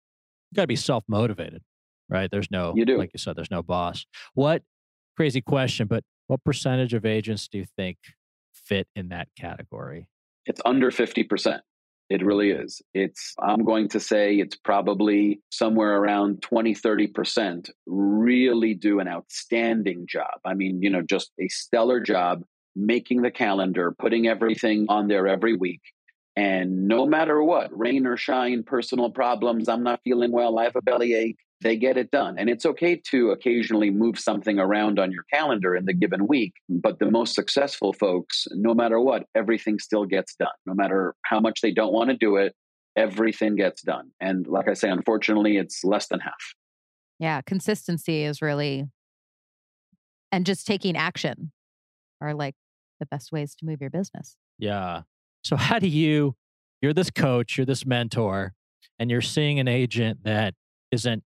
You 0.50 0.56
got 0.56 0.62
to 0.62 0.68
be 0.68 0.76
self 0.76 1.04
motivated, 1.08 1.62
right? 2.08 2.30
There's 2.30 2.50
no, 2.50 2.74
you 2.76 2.84
do. 2.84 2.98
like 2.98 3.10
you 3.12 3.18
said, 3.18 3.36
there's 3.36 3.50
no 3.50 3.62
boss. 3.62 4.06
What 4.34 4.62
crazy 5.16 5.40
question, 5.40 5.86
but 5.86 6.04
what 6.26 6.42
percentage 6.44 6.94
of 6.94 7.04
agents 7.04 7.48
do 7.48 7.58
you 7.58 7.66
think 7.76 7.98
fit 8.52 8.88
in 8.96 9.08
that 9.10 9.28
category? 9.38 10.08
It's 10.46 10.60
under 10.64 10.90
50%. 10.90 11.60
It 12.14 12.24
really 12.24 12.50
is. 12.50 12.80
It's, 12.94 13.34
I'm 13.42 13.64
going 13.64 13.88
to 13.88 13.98
say 13.98 14.36
it's 14.36 14.54
probably 14.54 15.40
somewhere 15.50 15.96
around 15.96 16.42
20, 16.42 16.72
30% 16.72 17.70
really 17.86 18.74
do 18.74 19.00
an 19.00 19.08
outstanding 19.08 20.06
job. 20.06 20.38
I 20.44 20.54
mean, 20.54 20.80
you 20.80 20.90
know, 20.90 21.02
just 21.02 21.32
a 21.40 21.48
stellar 21.48 21.98
job 21.98 22.44
making 22.76 23.22
the 23.22 23.32
calendar, 23.32 23.96
putting 23.98 24.28
everything 24.28 24.86
on 24.88 25.08
there 25.08 25.26
every 25.26 25.56
week. 25.56 25.80
And 26.36 26.86
no 26.86 27.04
matter 27.04 27.42
what, 27.42 27.76
rain 27.76 28.06
or 28.06 28.16
shine, 28.16 28.62
personal 28.62 29.10
problems, 29.10 29.68
I'm 29.68 29.82
not 29.82 30.00
feeling 30.04 30.30
well, 30.30 30.56
I 30.60 30.64
have 30.64 30.76
a 30.76 30.82
bellyache, 30.82 31.43
they 31.60 31.76
get 31.76 31.96
it 31.96 32.10
done. 32.10 32.36
And 32.38 32.48
it's 32.48 32.66
okay 32.66 33.00
to 33.10 33.30
occasionally 33.30 33.90
move 33.90 34.18
something 34.18 34.58
around 34.58 34.98
on 34.98 35.10
your 35.10 35.24
calendar 35.32 35.74
in 35.74 35.86
the 35.86 35.94
given 35.94 36.26
week. 36.26 36.54
But 36.68 36.98
the 36.98 37.10
most 37.10 37.34
successful 37.34 37.92
folks, 37.92 38.46
no 38.52 38.74
matter 38.74 39.00
what, 39.00 39.24
everything 39.34 39.78
still 39.78 40.04
gets 40.04 40.34
done. 40.34 40.48
No 40.66 40.74
matter 40.74 41.14
how 41.22 41.40
much 41.40 41.60
they 41.60 41.72
don't 41.72 41.92
want 41.92 42.10
to 42.10 42.16
do 42.16 42.36
it, 42.36 42.54
everything 42.96 43.56
gets 43.56 43.82
done. 43.82 44.10
And 44.20 44.46
like 44.46 44.68
I 44.68 44.74
say, 44.74 44.90
unfortunately, 44.90 45.56
it's 45.56 45.84
less 45.84 46.08
than 46.08 46.20
half. 46.20 46.54
Yeah, 47.18 47.40
consistency 47.42 48.24
is 48.24 48.42
really, 48.42 48.84
and 50.32 50.44
just 50.44 50.66
taking 50.66 50.96
action 50.96 51.52
are 52.20 52.34
like 52.34 52.54
the 53.00 53.06
best 53.06 53.32
ways 53.32 53.54
to 53.56 53.64
move 53.64 53.80
your 53.80 53.90
business. 53.90 54.36
Yeah. 54.58 55.02
So, 55.42 55.56
how 55.56 55.78
do 55.78 55.88
you, 55.88 56.34
you're 56.82 56.92
this 56.92 57.10
coach, 57.10 57.56
you're 57.56 57.66
this 57.66 57.86
mentor, 57.86 58.54
and 58.98 59.10
you're 59.10 59.20
seeing 59.20 59.58
an 59.58 59.68
agent 59.68 60.24
that 60.24 60.54
isn't 60.90 61.22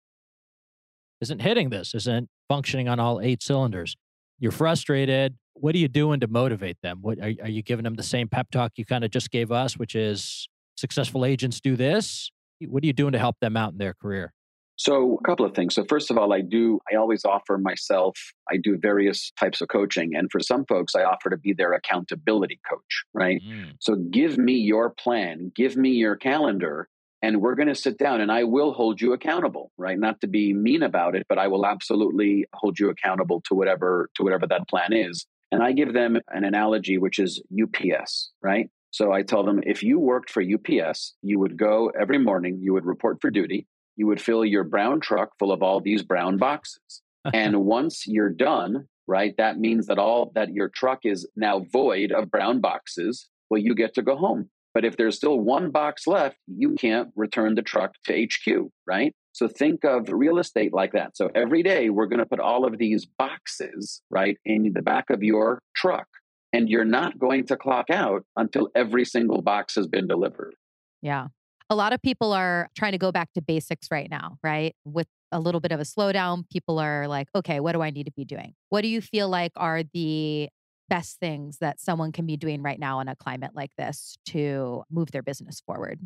isn't 1.21 1.41
hitting 1.41 1.69
this, 1.69 1.93
isn't 1.93 2.29
functioning 2.47 2.87
on 2.87 2.99
all 2.99 3.19
eight 3.21 3.41
cylinders. 3.43 3.95
you're 4.39 4.51
frustrated. 4.51 5.35
What 5.53 5.75
are 5.75 5.77
you 5.77 5.89
doing 5.89 6.21
to 6.21 6.27
motivate 6.27 6.77
them? 6.81 6.99
What 7.01 7.19
are, 7.19 7.33
are 7.43 7.49
you 7.49 7.61
giving 7.61 7.83
them 7.83 7.95
the 7.95 8.03
same 8.03 8.29
pep 8.29 8.49
talk 8.51 8.73
you 8.77 8.85
kind 8.85 9.03
of 9.03 9.11
just 9.11 9.29
gave 9.29 9.51
us, 9.51 9.77
which 9.77 9.95
is 9.95 10.47
successful 10.77 11.25
agents 11.25 11.59
do 11.59 11.75
this? 11.75 12.31
What 12.65 12.83
are 12.83 12.87
you 12.87 12.93
doing 12.93 13.11
to 13.11 13.19
help 13.19 13.35
them 13.41 13.57
out 13.57 13.73
in 13.73 13.77
their 13.77 13.93
career? 13.93 14.33
So, 14.77 15.17
a 15.21 15.27
couple 15.27 15.45
of 15.45 15.53
things. 15.53 15.75
So, 15.75 15.83
first 15.89 16.09
of 16.09 16.17
all, 16.17 16.31
I 16.31 16.39
do, 16.39 16.79
I 16.89 16.95
always 16.95 17.25
offer 17.25 17.57
myself, 17.57 18.17
I 18.49 18.55
do 18.55 18.77
various 18.77 19.29
types 19.37 19.59
of 19.59 19.67
coaching. 19.67 20.15
And 20.15 20.31
for 20.31 20.39
some 20.39 20.65
folks, 20.65 20.95
I 20.95 21.03
offer 21.03 21.29
to 21.29 21.35
be 21.35 21.51
their 21.51 21.73
accountability 21.73 22.61
coach, 22.69 23.03
right? 23.13 23.41
Mm. 23.45 23.73
So, 23.79 23.95
give 23.95 24.37
me 24.37 24.53
your 24.53 24.89
plan, 24.89 25.51
give 25.53 25.75
me 25.75 25.89
your 25.89 26.15
calendar, 26.15 26.87
and 27.21 27.41
we're 27.41 27.55
going 27.55 27.67
to 27.67 27.75
sit 27.75 27.97
down 27.97 28.21
and 28.21 28.31
I 28.31 28.43
will 28.43 28.73
hold 28.73 29.01
you 29.01 29.13
accountable, 29.13 29.71
right? 29.77 29.99
Not 29.99 30.21
to 30.21 30.27
be 30.27 30.53
mean 30.53 30.83
about 30.83 31.15
it, 31.15 31.25
but 31.27 31.37
I 31.37 31.47
will 31.47 31.65
absolutely 31.65 32.45
hold 32.53 32.79
you 32.79 32.89
accountable 32.89 33.41
to 33.47 33.55
whatever, 33.55 34.09
to 34.15 34.23
whatever 34.23 34.47
that 34.47 34.67
plan 34.67 34.93
is. 34.93 35.25
And 35.51 35.63
I 35.63 35.71
give 35.71 35.93
them 35.93 36.17
an 36.29 36.43
analogy, 36.43 36.97
which 36.97 37.19
is 37.19 37.41
UPS, 37.51 38.31
right? 38.41 38.69
So 38.91 39.11
I 39.11 39.23
tell 39.23 39.43
them 39.43 39.61
if 39.65 39.83
you 39.83 39.99
worked 39.99 40.29
for 40.29 40.41
UPS, 40.41 41.15
you 41.21 41.39
would 41.39 41.57
go 41.57 41.91
every 41.99 42.17
morning, 42.17 42.59
you 42.61 42.73
would 42.73 42.85
report 42.85 43.19
for 43.21 43.29
duty, 43.29 43.67
you 43.95 44.07
would 44.07 44.21
fill 44.21 44.45
your 44.45 44.63
brown 44.63 44.99
truck 44.99 45.31
full 45.37 45.51
of 45.51 45.61
all 45.61 45.81
these 45.81 46.03
brown 46.03 46.37
boxes. 46.37 47.01
and 47.33 47.65
once 47.65 48.07
you're 48.07 48.29
done, 48.29 48.87
right, 49.07 49.35
that 49.37 49.59
means 49.59 49.87
that 49.87 49.99
all 49.99 50.31
that 50.35 50.53
your 50.53 50.69
truck 50.69 50.99
is 51.03 51.27
now 51.35 51.65
void 51.71 52.11
of 52.11 52.31
brown 52.31 52.61
boxes. 52.61 53.27
Well, 53.49 53.61
you 53.61 53.75
get 53.75 53.95
to 53.95 54.01
go 54.01 54.15
home. 54.15 54.49
But 54.79 54.85
if 54.85 54.95
there's 54.95 55.17
still 55.17 55.37
one 55.37 55.71
box 55.71 56.07
left, 56.07 56.37
you 56.47 56.75
can't 56.75 57.09
return 57.17 57.55
the 57.55 57.61
truck 57.61 57.95
to 58.05 58.25
HQ, 58.25 58.69
right? 58.87 59.13
So 59.33 59.49
think 59.49 59.83
of 59.83 60.07
real 60.07 60.37
estate 60.37 60.73
like 60.73 60.93
that. 60.93 61.17
So 61.17 61.29
every 61.35 61.63
day 61.63 61.89
we're 61.89 62.05
going 62.05 62.19
to 62.19 62.25
put 62.25 62.39
all 62.39 62.63
of 62.65 62.77
these 62.77 63.05
boxes, 63.05 64.01
right, 64.09 64.37
in 64.45 64.71
the 64.71 64.81
back 64.81 65.09
of 65.09 65.21
your 65.21 65.61
truck. 65.75 66.07
And 66.53 66.69
you're 66.69 66.85
not 66.85 67.19
going 67.19 67.45
to 67.47 67.57
clock 67.57 67.89
out 67.89 68.23
until 68.37 68.69
every 68.73 69.03
single 69.03 69.41
box 69.41 69.75
has 69.75 69.85
been 69.85 70.07
delivered. 70.07 70.55
Yeah 71.01 71.27
a 71.69 71.75
lot 71.75 71.93
of 71.93 72.01
people 72.01 72.33
are 72.33 72.69
trying 72.75 72.93
to 72.93 72.97
go 72.97 73.11
back 73.11 73.31
to 73.33 73.41
basics 73.41 73.89
right 73.91 74.09
now, 74.09 74.37
right? 74.43 74.75
With 74.85 75.07
a 75.31 75.39
little 75.39 75.61
bit 75.61 75.71
of 75.71 75.79
a 75.79 75.83
slowdown, 75.83 76.49
people 76.49 76.79
are 76.79 77.07
like, 77.07 77.27
okay, 77.35 77.59
what 77.59 77.73
do 77.73 77.81
I 77.81 77.91
need 77.91 78.05
to 78.05 78.11
be 78.11 78.25
doing? 78.25 78.55
What 78.69 78.81
do 78.81 78.87
you 78.87 79.01
feel 79.01 79.29
like 79.29 79.51
are 79.55 79.83
the 79.93 80.49
best 80.89 81.19
things 81.19 81.59
that 81.59 81.79
someone 81.79 82.11
can 82.11 82.25
be 82.25 82.37
doing 82.37 82.61
right 82.61 82.79
now 82.79 82.99
in 82.99 83.07
a 83.07 83.15
climate 83.15 83.51
like 83.53 83.71
this 83.77 84.17
to 84.27 84.83
move 84.89 85.11
their 85.11 85.23
business 85.23 85.61
forward? 85.61 85.99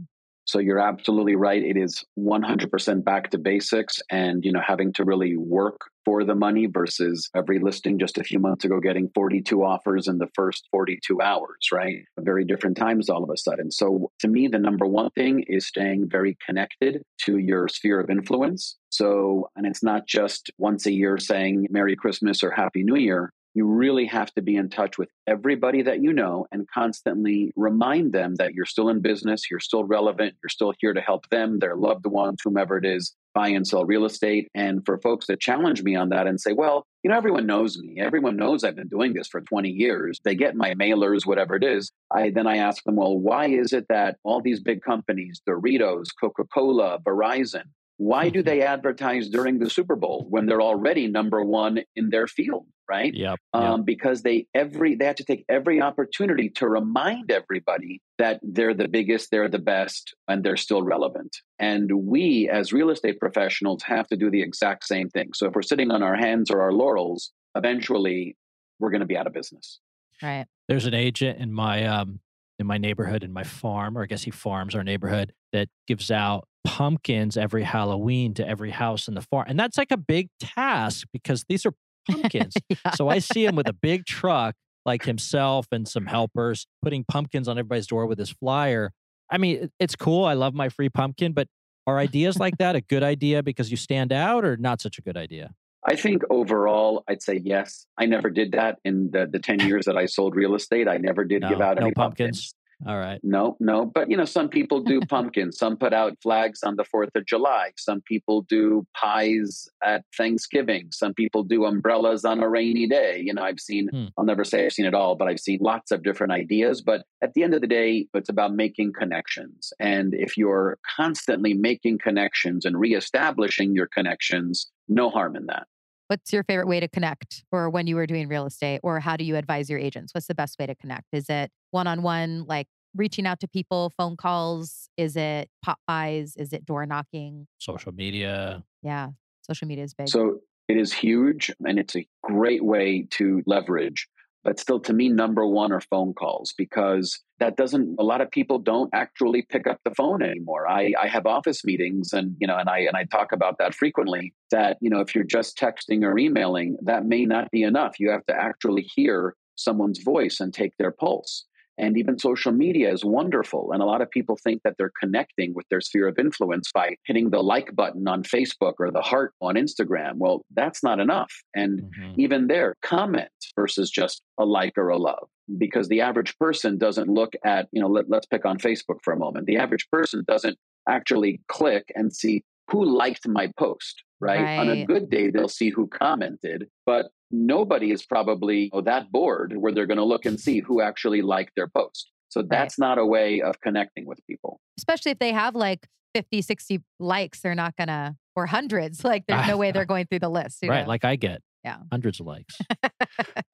So 0.45 0.59
you're 0.59 0.79
absolutely 0.79 1.35
right. 1.35 1.63
It 1.63 1.77
is 1.77 2.03
100% 2.19 3.03
back 3.05 3.31
to 3.31 3.37
basics 3.37 3.99
and, 4.09 4.43
you 4.43 4.51
know, 4.51 4.61
having 4.65 4.91
to 4.93 5.05
really 5.05 5.37
work 5.37 5.79
for 6.03 6.25
the 6.25 6.35
money 6.35 6.65
versus 6.65 7.29
every 7.33 7.59
listing 7.59 7.97
just 7.97 8.17
a 8.17 8.23
few 8.25 8.39
months 8.39 8.65
ago 8.65 8.81
getting 8.81 9.09
42 9.15 9.63
offers 9.63 10.09
in 10.09 10.17
the 10.17 10.27
first 10.35 10.67
42 10.71 11.21
hours, 11.21 11.69
right? 11.71 12.03
Very 12.19 12.43
different 12.43 12.75
times 12.75 13.09
all 13.09 13.23
of 13.23 13.29
a 13.29 13.37
sudden. 13.37 13.71
So 13.71 14.11
to 14.19 14.27
me, 14.27 14.49
the 14.49 14.59
number 14.59 14.85
one 14.85 15.11
thing 15.11 15.45
is 15.47 15.65
staying 15.65 16.09
very 16.09 16.37
connected 16.45 17.03
to 17.21 17.37
your 17.37 17.69
sphere 17.69 18.01
of 18.01 18.09
influence. 18.09 18.75
So, 18.89 19.49
and 19.55 19.65
it's 19.65 19.81
not 19.81 20.07
just 20.07 20.51
once 20.57 20.85
a 20.85 20.91
year 20.91 21.17
saying 21.17 21.67
Merry 21.69 21.95
Christmas 21.95 22.43
or 22.43 22.51
Happy 22.51 22.83
New 22.83 22.97
Year 22.97 23.31
you 23.53 23.65
really 23.65 24.05
have 24.05 24.33
to 24.33 24.41
be 24.41 24.55
in 24.55 24.69
touch 24.69 24.98
with 24.98 25.10
everybody 25.27 25.81
that 25.83 26.01
you 26.01 26.12
know 26.13 26.45
and 26.51 26.67
constantly 26.69 27.51
remind 27.55 28.13
them 28.13 28.36
that 28.36 28.53
you're 28.53 28.65
still 28.65 28.89
in 28.89 29.01
business, 29.01 29.50
you're 29.50 29.60
still 29.60 29.83
relevant, 29.83 30.36
you're 30.43 30.50
still 30.50 30.74
here 30.79 30.93
to 30.93 31.01
help 31.01 31.29
them, 31.29 31.60
their 31.60 31.75
loved 31.75 32.05
ones, 32.05 32.39
whomever 32.43 32.77
it 32.77 32.86
is, 32.86 33.15
buy 33.33 33.50
and 33.50 33.67
sell 33.67 33.86
real 33.86 34.05
estate. 34.05 34.50
And 34.53 34.86
for 34.86 34.98
folks 35.00 35.27
that 35.27 35.39
challenge 35.39 35.83
me 35.83 35.95
on 35.95 36.10
that 36.10 36.27
and 36.27 36.39
say, 36.39 36.53
well, 36.53 36.86
you 37.03 37.12
know, 37.12 37.17
everyone 37.17 37.45
knows 37.45 37.77
me. 37.77 38.00
Everyone 38.00 38.36
knows 38.36 38.63
I've 38.63 38.75
been 38.75 38.88
doing 38.88 39.13
this 39.13 39.27
for 39.27 39.41
20 39.41 39.69
years. 39.69 40.19
They 40.24 40.36
get 40.36 40.55
my 40.55 40.74
mailers, 40.74 41.25
whatever 41.25 41.55
it 41.55 41.63
is. 41.63 41.91
I 42.12 42.29
then 42.29 42.48
I 42.48 42.57
ask 42.57 42.83
them, 42.83 42.95
well, 42.95 43.17
why 43.17 43.48
is 43.48 43.74
it 43.74 43.86
that 43.89 44.17
all 44.24 44.41
these 44.41 44.62
big 44.62 44.81
companies, 44.81 45.41
Doritos, 45.48 46.07
Coca-Cola, 46.19 47.00
Verizon, 47.05 47.63
why 47.98 48.29
do 48.29 48.39
mm-hmm. 48.39 48.48
they 48.48 48.62
advertise 48.62 49.29
during 49.29 49.60
the 49.60 49.69
Super 49.69 49.95
Bowl 49.95 50.25
when 50.29 50.45
they're 50.45 50.62
already 50.62 51.07
number 51.07 51.43
one 51.43 51.79
in 51.95 52.10
their 52.10 52.27
field? 52.27 52.65
Right? 52.93 53.13
Yeah. 53.13 53.35
Um. 53.53 53.83
Because 53.83 54.21
they 54.21 54.45
every 54.53 54.93
they 54.93 55.05
have 55.05 55.15
to 55.15 55.23
take 55.23 55.45
every 55.50 55.81
opportunity 55.81 56.50
to 56.57 56.69
remind 56.69 57.31
everybody 57.31 58.01
that 58.19 58.39
they're 58.43 58.75
the 58.75 58.88
biggest, 58.88 59.31
they're 59.31 59.50
the 59.50 59.57
best, 59.57 60.13
and 60.27 60.43
they're 60.43 60.57
still 60.57 60.83
relevant. 60.83 61.38
And 61.57 61.89
we, 61.91 62.50
as 62.50 62.71
real 62.71 62.91
estate 62.91 63.19
professionals, 63.19 63.81
have 63.83 64.07
to 64.09 64.15
do 64.15 64.29
the 64.29 64.43
exact 64.43 64.85
same 64.85 65.09
thing. 65.09 65.31
So 65.33 65.47
if 65.47 65.55
we're 65.55 65.63
sitting 65.63 65.89
on 65.89 66.03
our 66.03 66.15
hands 66.15 66.51
or 66.51 66.62
our 66.62 66.71
laurels, 66.71 67.31
eventually 67.55 68.38
we're 68.79 68.91
going 68.91 69.01
to 69.01 69.07
be 69.07 69.17
out 69.17 69.25
of 69.25 69.33
business. 69.33 69.79
Right. 70.21 70.45
There's 70.67 70.85
an 70.85 70.93
agent 70.93 71.39
in 71.39 71.51
my 71.51 71.85
um 71.85 72.19
in 72.59 72.67
my 72.67 72.77
neighborhood 72.77 73.23
in 73.23 73.33
my 73.33 73.43
farm, 73.43 73.97
or 73.97 74.03
I 74.03 74.05
guess 74.05 74.21
he 74.21 74.29
farms 74.31 74.75
our 74.75 74.83
neighborhood 74.83 75.33
that 75.51 75.69
gives 75.88 76.12
out 76.12 76.47
pumpkins 76.63 77.38
every 77.38 77.63
Halloween 77.63 78.33
to 78.35 78.47
every 78.47 78.71
house 78.71 79.07
in 79.07 79.15
the 79.15 79.21
farm. 79.21 79.45
And 79.47 79.59
that's 79.59 79.77
like 79.77 79.91
a 79.91 79.97
big 79.97 80.29
task 80.39 81.07
because 81.12 81.43
these 81.50 81.65
are 81.65 81.73
pumpkins. 82.10 82.53
yeah. 82.69 82.91
So 82.95 83.10
I 83.10 83.19
see 83.19 83.45
him 83.45 83.55
with 83.55 83.67
a 83.67 83.74
big 83.74 84.05
truck, 84.05 84.55
like 84.86 85.05
himself 85.05 85.67
and 85.72 85.88
some 85.88 86.05
helpers, 86.05 86.67
putting 86.81 87.03
pumpkins 87.05 87.48
on 87.48 87.57
everybody's 87.57 87.88
door 87.88 88.05
with 88.05 88.19
his 88.19 88.29
flyer. 88.29 88.91
I 89.29 89.38
mean, 89.38 89.69
it's 89.79 89.95
cool. 89.95 90.25
I 90.25 90.33
love 90.33 90.53
my 90.53 90.69
free 90.69 90.89
pumpkin, 90.89 91.33
but 91.33 91.48
are 91.88 91.98
ideas 91.98 92.38
like 92.38 92.57
that 92.60 92.75
a 92.75 92.81
good 92.81 93.03
idea 93.03 93.43
because 93.43 93.72
you 93.72 93.77
stand 93.77 94.13
out 94.13 94.45
or 94.45 94.57
not 94.57 94.81
such 94.81 94.98
a 94.98 95.01
good 95.01 95.17
idea? 95.17 95.53
I 95.86 95.95
think 95.95 96.24
overall, 96.29 97.03
I'd 97.10 97.22
say 97.22 97.41
yes. 97.43 97.86
I 97.98 98.05
never 98.05 98.29
did 98.29 98.53
that 98.53 98.79
in 98.86 99.12
the, 99.12 99.27
the 99.29 99.39
10 99.39 99.60
years 99.62 99.86
that 99.86 99.98
I 99.98 100.05
sold 100.05 100.36
real 100.36 100.55
estate. 100.55 100.88
I 100.88 100.98
never 100.98 101.25
did 101.25 101.41
no, 101.41 101.50
give 101.50 101.62
out 101.62 101.77
no 101.77 101.86
any 101.86 101.93
pumpkins. 101.93 102.53
pumpkins. 102.53 102.55
All 102.87 102.97
right. 102.97 103.19
No, 103.23 103.55
no. 103.59 103.85
But, 103.85 104.09
you 104.09 104.17
know, 104.17 104.25
some 104.25 104.49
people 104.49 104.81
do 104.81 104.99
pumpkins. 105.01 105.57
Some 105.57 105.77
put 105.77 105.93
out 105.93 106.17
flags 106.21 106.63
on 106.63 106.75
the 106.75 106.83
4th 106.83 107.15
of 107.15 107.25
July. 107.25 107.71
Some 107.77 108.01
people 108.01 108.41
do 108.43 108.85
pies 108.95 109.67
at 109.83 110.03
Thanksgiving. 110.17 110.89
Some 110.91 111.13
people 111.13 111.43
do 111.43 111.65
umbrellas 111.65 112.25
on 112.25 112.41
a 112.41 112.49
rainy 112.49 112.87
day. 112.87 113.21
You 113.23 113.33
know, 113.33 113.43
I've 113.43 113.59
seen, 113.59 113.87
hmm. 113.89 114.05
I'll 114.17 114.25
never 114.25 114.43
say 114.43 114.65
I've 114.65 114.73
seen 114.73 114.85
it 114.85 114.93
all, 114.93 115.15
but 115.15 115.27
I've 115.27 115.39
seen 115.39 115.59
lots 115.61 115.91
of 115.91 116.03
different 116.03 116.33
ideas. 116.33 116.81
But 116.81 117.03
at 117.21 117.33
the 117.33 117.43
end 117.43 117.53
of 117.53 117.61
the 117.61 117.67
day, 117.67 118.07
it's 118.13 118.29
about 118.29 118.53
making 118.53 118.93
connections. 118.93 119.71
And 119.79 120.13
if 120.13 120.37
you're 120.37 120.77
constantly 120.95 121.53
making 121.53 121.99
connections 121.99 122.65
and 122.65 122.79
reestablishing 122.79 123.73
your 123.73 123.87
connections, 123.87 124.71
no 124.87 125.09
harm 125.09 125.35
in 125.35 125.45
that. 125.47 125.67
What's 126.13 126.32
your 126.32 126.43
favorite 126.43 126.67
way 126.67 126.79
to 126.79 126.88
connect 126.88 127.43
or 127.51 127.72
when 127.72 127.88
you 127.88 127.96
were 127.96 128.05
doing 128.05 128.27
real 128.27 128.46
estate 128.46 128.82
or 128.84 129.00
how 129.00 129.17
do 129.17 129.24
you 129.24 129.36
advise 129.36 129.67
your 129.67 129.79
agents? 129.79 130.13
What's 130.13 130.27
the 130.27 130.36
best 130.36 130.60
way 130.60 130.67
to 130.67 130.75
connect? 130.75 131.08
Is 131.12 131.27
it 131.27 131.50
one 131.72 131.88
on 131.88 132.03
one, 132.03 132.46
like 132.46 132.67
reaching 132.96 133.25
out 133.25 133.39
to 133.39 133.48
people, 133.48 133.91
phone 133.98 134.15
calls? 134.15 134.89
Is 134.96 135.15
it 135.15 135.50
pop 135.65 135.79
buys? 135.88 136.36
Is 136.36 136.53
it 136.53 136.67
door 136.67 136.86
knocking? 136.86 137.48
Social 137.58 137.91
media. 137.91 138.63
Yeah, 138.84 139.08
social 139.41 139.67
media 139.67 139.86
is 139.86 139.96
big. 139.96 140.08
So 140.08 140.41
it 140.67 140.77
is 140.77 140.93
huge 140.93 141.50
and 141.65 141.79
it's 141.79 141.96
a 141.96 142.08
great 142.22 142.63
way 142.63 143.08
to 143.13 143.41
leverage 143.48 144.08
but 144.43 144.59
still 144.59 144.79
to 144.79 144.93
me 144.93 145.09
number 145.09 145.45
one 145.47 145.71
are 145.71 145.81
phone 145.81 146.13
calls 146.13 146.53
because 146.57 147.19
that 147.39 147.57
doesn't 147.57 147.95
a 148.00 148.03
lot 148.03 148.21
of 148.21 148.29
people 148.31 148.59
don't 148.59 148.89
actually 148.93 149.41
pick 149.43 149.67
up 149.67 149.79
the 149.83 149.95
phone 149.95 150.21
anymore. 150.21 150.67
I 150.67 150.93
i 151.01 151.07
have 151.07 151.25
office 151.25 151.63
meetings 151.65 152.13
and 152.13 152.35
you 152.39 152.47
know 152.47 152.57
and 152.57 152.69
i 152.69 152.79
and 152.79 152.95
i 152.95 153.03
talk 153.05 153.31
about 153.31 153.57
that 153.57 153.73
frequently 153.73 154.33
that 154.51 154.77
you 154.81 154.89
know 154.89 155.00
if 155.00 155.15
you're 155.15 155.23
just 155.23 155.57
texting 155.57 156.03
or 156.03 156.17
emailing 156.17 156.77
that 156.83 157.05
may 157.05 157.25
not 157.25 157.51
be 157.51 157.63
enough. 157.63 158.00
You 158.00 158.12
have 158.12 158.25
to 158.27 158.35
actually 158.35 158.83
hear 158.95 159.35
someone's 159.55 160.01
voice 160.03 160.39
and 160.39 160.53
take 160.53 160.75
their 160.77 160.91
pulse 160.91 161.45
and 161.77 161.97
even 161.97 162.19
social 162.19 162.51
media 162.51 162.91
is 162.91 163.03
wonderful. 163.03 163.71
And 163.71 163.81
a 163.81 163.85
lot 163.85 164.01
of 164.01 164.11
people 164.11 164.37
think 164.41 164.61
that 164.63 164.75
they're 164.77 164.91
connecting 164.99 165.53
with 165.53 165.67
their 165.69 165.81
sphere 165.81 166.07
of 166.07 166.19
influence 166.19 166.71
by 166.73 166.95
hitting 167.05 167.29
the 167.29 167.41
like 167.41 167.75
button 167.75 168.07
on 168.07 168.23
Facebook 168.23 168.73
or 168.79 168.91
the 168.91 169.01
heart 169.01 169.33
on 169.41 169.55
Instagram. 169.55 170.15
Well, 170.17 170.43
that's 170.53 170.83
not 170.83 170.99
enough. 170.99 171.33
And 171.55 171.81
mm-hmm. 171.81 172.21
even 172.21 172.47
there, 172.47 172.75
comment 172.83 173.29
versus 173.55 173.89
just 173.89 174.21
a 174.37 174.45
like 174.45 174.77
or 174.77 174.89
a 174.89 174.97
love. 174.97 175.27
Because 175.57 175.89
the 175.89 176.01
average 176.01 176.37
person 176.37 176.77
doesn't 176.77 177.09
look 177.09 177.33
at, 177.43 177.67
you 177.71 177.81
know, 177.81 177.87
let, 177.87 178.09
let's 178.09 178.25
pick 178.25 178.45
on 178.45 178.57
Facebook 178.59 178.99
for 179.03 179.11
a 179.11 179.17
moment. 179.17 179.45
The 179.45 179.57
average 179.57 179.89
person 179.91 180.23
doesn't 180.25 180.57
actually 180.87 181.41
click 181.49 181.91
and 181.95 182.13
see 182.13 182.43
who 182.70 182.86
liked 182.86 183.27
my 183.27 183.51
post, 183.58 184.03
right? 184.20 184.41
right? 184.41 184.60
On 184.60 184.70
a 184.70 184.86
good 184.86 185.10
day, 185.10 185.29
they'll 185.29 185.48
see 185.48 185.70
who 185.70 185.88
commented, 185.88 186.67
but 186.86 187.08
nobody 187.32 187.91
is 187.91 188.05
probably 188.05 188.70
oh, 188.74 188.82
that 188.82 189.12
bored 189.12 189.55
where 189.58 189.74
they're 189.74 189.88
going 189.88 189.98
to 189.98 190.03
look 190.03 190.25
and 190.25 190.39
see 190.39 190.60
who 190.60 190.82
actually 190.82 191.22
liked 191.22 191.51
their 191.55 191.67
post. 191.67 192.12
So 192.29 192.41
that's 192.41 192.79
right. 192.79 192.88
not 192.88 192.98
a 192.98 193.05
way 193.05 193.41
of 193.41 193.60
connecting 193.62 194.05
with 194.05 194.20
people. 194.27 194.60
Especially 194.77 195.12
if 195.12 195.20
they 195.20 195.34
have 195.34 195.55
like 195.55 195.88
50, 196.15 196.41
60 196.41 196.82
likes, 197.00 197.41
they're 197.41 197.55
not 197.55 197.75
going 197.75 197.89
to, 197.89 198.15
or 198.36 198.46
hundreds, 198.46 199.03
like 199.03 199.25
there's 199.27 199.41
ah, 199.43 199.48
no 199.48 199.58
way 199.58 199.72
they're 199.72 199.86
going 199.86 200.05
through 200.05 200.20
the 200.20 200.29
list. 200.29 200.60
right. 200.63 200.84
Know? 200.84 200.88
Like 200.88 201.05
I 201.05 201.15
get. 201.15 201.41
Yeah. 201.63 201.77
Hundreds 201.91 202.20
of 202.20 202.25
likes. 202.25 202.58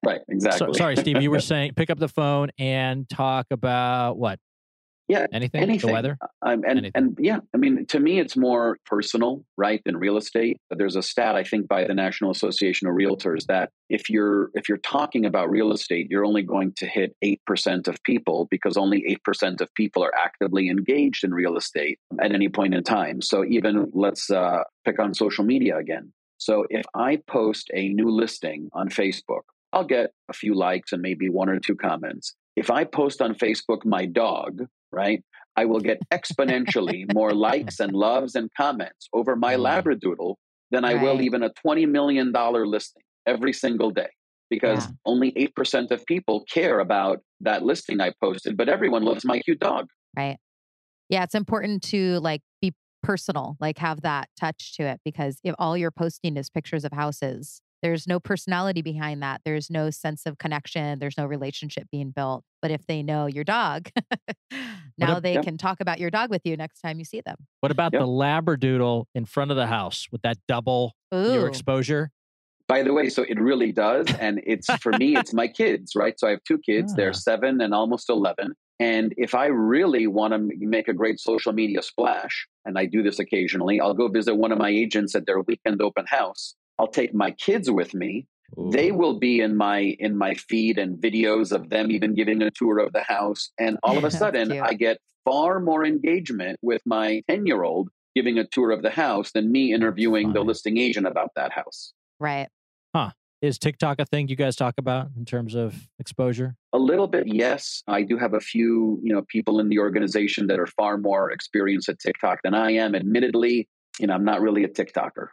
right. 0.04 0.20
Exactly. 0.28 0.66
So, 0.66 0.72
sorry, 0.72 0.96
Steve, 0.96 1.22
you 1.22 1.30
were 1.30 1.40
saying 1.40 1.74
pick 1.76 1.90
up 1.90 1.98
the 1.98 2.08
phone 2.08 2.50
and 2.58 3.08
talk 3.08 3.46
about 3.52 4.18
what? 4.18 4.40
Yeah, 5.10 5.26
Anything? 5.32 5.60
anything. 5.62 5.88
The 5.88 5.92
weather? 5.92 6.18
Um, 6.40 6.62
and 6.62 6.78
Anything. 6.78 6.92
and 6.94 7.18
yeah, 7.20 7.40
I 7.52 7.56
mean, 7.56 7.84
to 7.86 7.98
me, 7.98 8.20
it's 8.20 8.36
more 8.36 8.78
personal, 8.86 9.44
right, 9.56 9.82
than 9.84 9.96
real 9.96 10.16
estate. 10.16 10.58
There's 10.70 10.94
a 10.94 11.02
stat 11.02 11.34
I 11.34 11.42
think 11.42 11.66
by 11.66 11.84
the 11.84 11.94
National 11.94 12.30
Association 12.30 12.86
of 12.86 12.94
Realtors 12.94 13.46
that 13.46 13.70
if 13.88 14.08
you're 14.08 14.50
if 14.54 14.68
you're 14.68 14.78
talking 14.78 15.24
about 15.26 15.50
real 15.50 15.72
estate, 15.72 16.06
you're 16.10 16.24
only 16.24 16.42
going 16.42 16.74
to 16.76 16.86
hit 16.86 17.16
eight 17.22 17.40
percent 17.44 17.88
of 17.88 18.00
people 18.04 18.46
because 18.52 18.76
only 18.76 19.02
eight 19.08 19.22
percent 19.24 19.60
of 19.60 19.68
people 19.74 20.04
are 20.04 20.14
actively 20.16 20.68
engaged 20.68 21.24
in 21.24 21.34
real 21.34 21.56
estate 21.56 21.98
at 22.22 22.32
any 22.32 22.48
point 22.48 22.74
in 22.74 22.84
time. 22.84 23.20
So 23.20 23.44
even 23.44 23.90
let's 23.92 24.30
uh, 24.30 24.62
pick 24.84 25.00
on 25.00 25.12
social 25.12 25.44
media 25.44 25.76
again. 25.76 26.12
So 26.38 26.66
if 26.70 26.86
I 26.94 27.16
post 27.26 27.68
a 27.74 27.88
new 27.88 28.10
listing 28.10 28.68
on 28.72 28.88
Facebook, 28.90 29.42
I'll 29.72 29.84
get 29.84 30.10
a 30.28 30.32
few 30.32 30.54
likes 30.54 30.92
and 30.92 31.02
maybe 31.02 31.28
one 31.28 31.48
or 31.48 31.58
two 31.58 31.74
comments. 31.74 32.34
If 32.54 32.70
I 32.70 32.84
post 32.84 33.20
on 33.20 33.34
Facebook 33.34 33.84
my 33.84 34.06
dog, 34.06 34.66
right, 34.92 35.22
I 35.56 35.64
will 35.64 35.80
get 35.80 35.98
exponentially 36.12 37.04
more 37.12 37.32
likes 37.32 37.80
and 37.80 37.92
loves 37.92 38.34
and 38.34 38.50
comments 38.56 39.08
over 39.12 39.36
my 39.36 39.54
Mm. 39.54 39.62
Labradoodle 39.66 40.34
than 40.70 40.84
I 40.84 40.94
will 40.94 41.20
even 41.20 41.42
a 41.42 41.50
$20 41.66 41.88
million 41.88 42.32
listing 42.32 43.02
every 43.26 43.52
single 43.52 43.90
day 43.90 44.08
because 44.48 44.86
Yeah. 44.86 44.92
only 45.04 45.32
8% 45.32 45.90
of 45.90 46.04
people 46.06 46.44
care 46.44 46.80
about 46.80 47.22
that 47.40 47.62
listing 47.62 48.00
I 48.00 48.12
posted, 48.22 48.56
but 48.56 48.68
everyone 48.68 49.02
loves 49.02 49.24
my 49.24 49.40
cute 49.40 49.58
dog. 49.60 49.88
Right. 50.16 50.38
Yeah, 51.08 51.24
it's 51.24 51.34
important 51.34 51.82
to 51.84 52.20
like 52.20 52.42
be 52.60 52.72
personal, 53.02 53.56
like 53.60 53.78
have 53.78 54.02
that 54.02 54.28
touch 54.38 54.76
to 54.76 54.84
it 54.84 55.00
because 55.04 55.38
if 55.42 55.54
all 55.58 55.76
you're 55.76 55.90
posting 55.90 56.36
is 56.36 56.50
pictures 56.50 56.84
of 56.84 56.92
houses, 56.92 57.62
there's 57.82 58.06
no 58.06 58.20
personality 58.20 58.82
behind 58.82 59.22
that. 59.22 59.40
There's 59.44 59.70
no 59.70 59.90
sense 59.90 60.26
of 60.26 60.38
connection. 60.38 60.98
There's 60.98 61.16
no 61.18 61.26
relationship 61.26 61.88
being 61.90 62.10
built. 62.10 62.44
But 62.62 62.70
if 62.70 62.86
they 62.86 63.02
know 63.02 63.26
your 63.26 63.44
dog, 63.44 63.88
now 64.98 65.16
ab- 65.16 65.22
they 65.22 65.34
yeah. 65.34 65.42
can 65.42 65.56
talk 65.56 65.80
about 65.80 65.98
your 65.98 66.10
dog 66.10 66.30
with 66.30 66.42
you 66.44 66.56
next 66.56 66.80
time 66.80 66.98
you 66.98 67.04
see 67.04 67.20
them. 67.20 67.36
What 67.60 67.72
about 67.72 67.92
Yep. 67.92 68.02
the 68.02 68.06
Labradoodle 68.06 69.06
in 69.14 69.24
front 69.24 69.50
of 69.50 69.56
the 69.56 69.66
house 69.66 70.06
with 70.12 70.22
that 70.22 70.36
double 70.46 70.94
Ooh. 71.14 71.32
your 71.32 71.48
exposure? 71.48 72.10
By 72.68 72.82
the 72.82 72.92
way, 72.92 73.08
so 73.08 73.22
it 73.28 73.40
really 73.40 73.72
does. 73.72 74.06
And 74.20 74.40
it's 74.46 74.66
for 74.76 74.92
me, 74.92 75.16
it's 75.16 75.32
my 75.34 75.48
kids, 75.48 75.96
right? 75.96 76.18
So 76.20 76.28
I 76.28 76.30
have 76.30 76.44
two 76.44 76.58
kids, 76.58 76.92
Ah. 76.92 76.96
they're 76.96 77.12
seven 77.12 77.60
and 77.60 77.74
almost 77.74 78.08
11. 78.08 78.52
And 78.78 79.12
if 79.16 79.34
I 79.34 79.46
really 79.46 80.06
want 80.06 80.32
to 80.32 80.38
make 80.58 80.88
a 80.88 80.94
great 80.94 81.18
social 81.20 81.52
media 81.52 81.82
splash, 81.82 82.46
and 82.64 82.78
I 82.78 82.86
do 82.86 83.02
this 83.02 83.18
occasionally, 83.18 83.80
I'll 83.80 83.92
go 83.94 84.08
visit 84.08 84.36
one 84.36 84.52
of 84.52 84.58
my 84.58 84.70
agents 84.70 85.14
at 85.14 85.26
their 85.26 85.40
weekend 85.40 85.82
open 85.82 86.04
house. 86.06 86.54
I'll 86.80 86.88
take 86.88 87.12
my 87.12 87.32
kids 87.32 87.70
with 87.70 87.92
me. 87.92 88.26
They 88.72 88.90
will 88.90 89.18
be 89.18 89.40
in 89.40 89.54
my 89.56 89.96
in 89.98 90.16
my 90.16 90.34
feed 90.34 90.78
and 90.78 90.96
videos 90.96 91.52
of 91.52 91.68
them 91.68 91.90
even 91.90 92.14
giving 92.14 92.40
a 92.40 92.50
tour 92.50 92.78
of 92.78 92.94
the 92.94 93.02
house. 93.02 93.50
And 93.58 93.78
all 93.82 93.98
of 93.98 94.04
a 94.04 94.10
sudden. 94.22 94.50
I 94.60 94.72
get 94.72 94.98
far 95.24 95.60
more 95.60 95.84
engagement 95.84 96.58
with 96.62 96.80
my 96.86 97.22
10 97.28 97.46
year 97.46 97.62
old 97.62 97.90
giving 98.16 98.38
a 98.38 98.46
tour 98.46 98.70
of 98.70 98.82
the 98.82 98.90
house 98.90 99.32
than 99.32 99.52
me 99.52 99.74
interviewing 99.74 100.32
the 100.32 100.40
listing 100.40 100.78
agent 100.78 101.06
about 101.06 101.30
that 101.36 101.52
house. 101.52 101.92
Right. 102.18 102.48
Huh. 102.94 103.10
Is 103.42 103.58
TikTok 103.58 104.00
a 104.00 104.04
thing 104.04 104.28
you 104.28 104.36
guys 104.36 104.56
talk 104.56 104.74
about 104.78 105.08
in 105.16 105.24
terms 105.24 105.54
of 105.54 105.88
exposure? 105.98 106.56
A 106.72 106.78
little 106.78 107.06
bit, 107.06 107.26
yes. 107.26 107.82
I 107.86 108.02
do 108.02 108.18
have 108.18 108.34
a 108.34 108.40
few, 108.40 109.00
you 109.02 109.14
know, 109.14 109.22
people 109.28 109.60
in 109.60 109.68
the 109.68 109.78
organization 109.78 110.46
that 110.48 110.58
are 110.58 110.66
far 110.66 110.98
more 110.98 111.30
experienced 111.30 111.88
at 111.88 111.98
TikTok 111.98 112.40
than 112.42 112.54
I 112.54 112.72
am. 112.72 112.94
Admittedly, 112.94 113.68
you 113.98 114.06
know, 114.06 114.14
I'm 114.14 114.24
not 114.24 114.40
really 114.40 114.64
a 114.64 114.68
TikToker, 114.68 115.28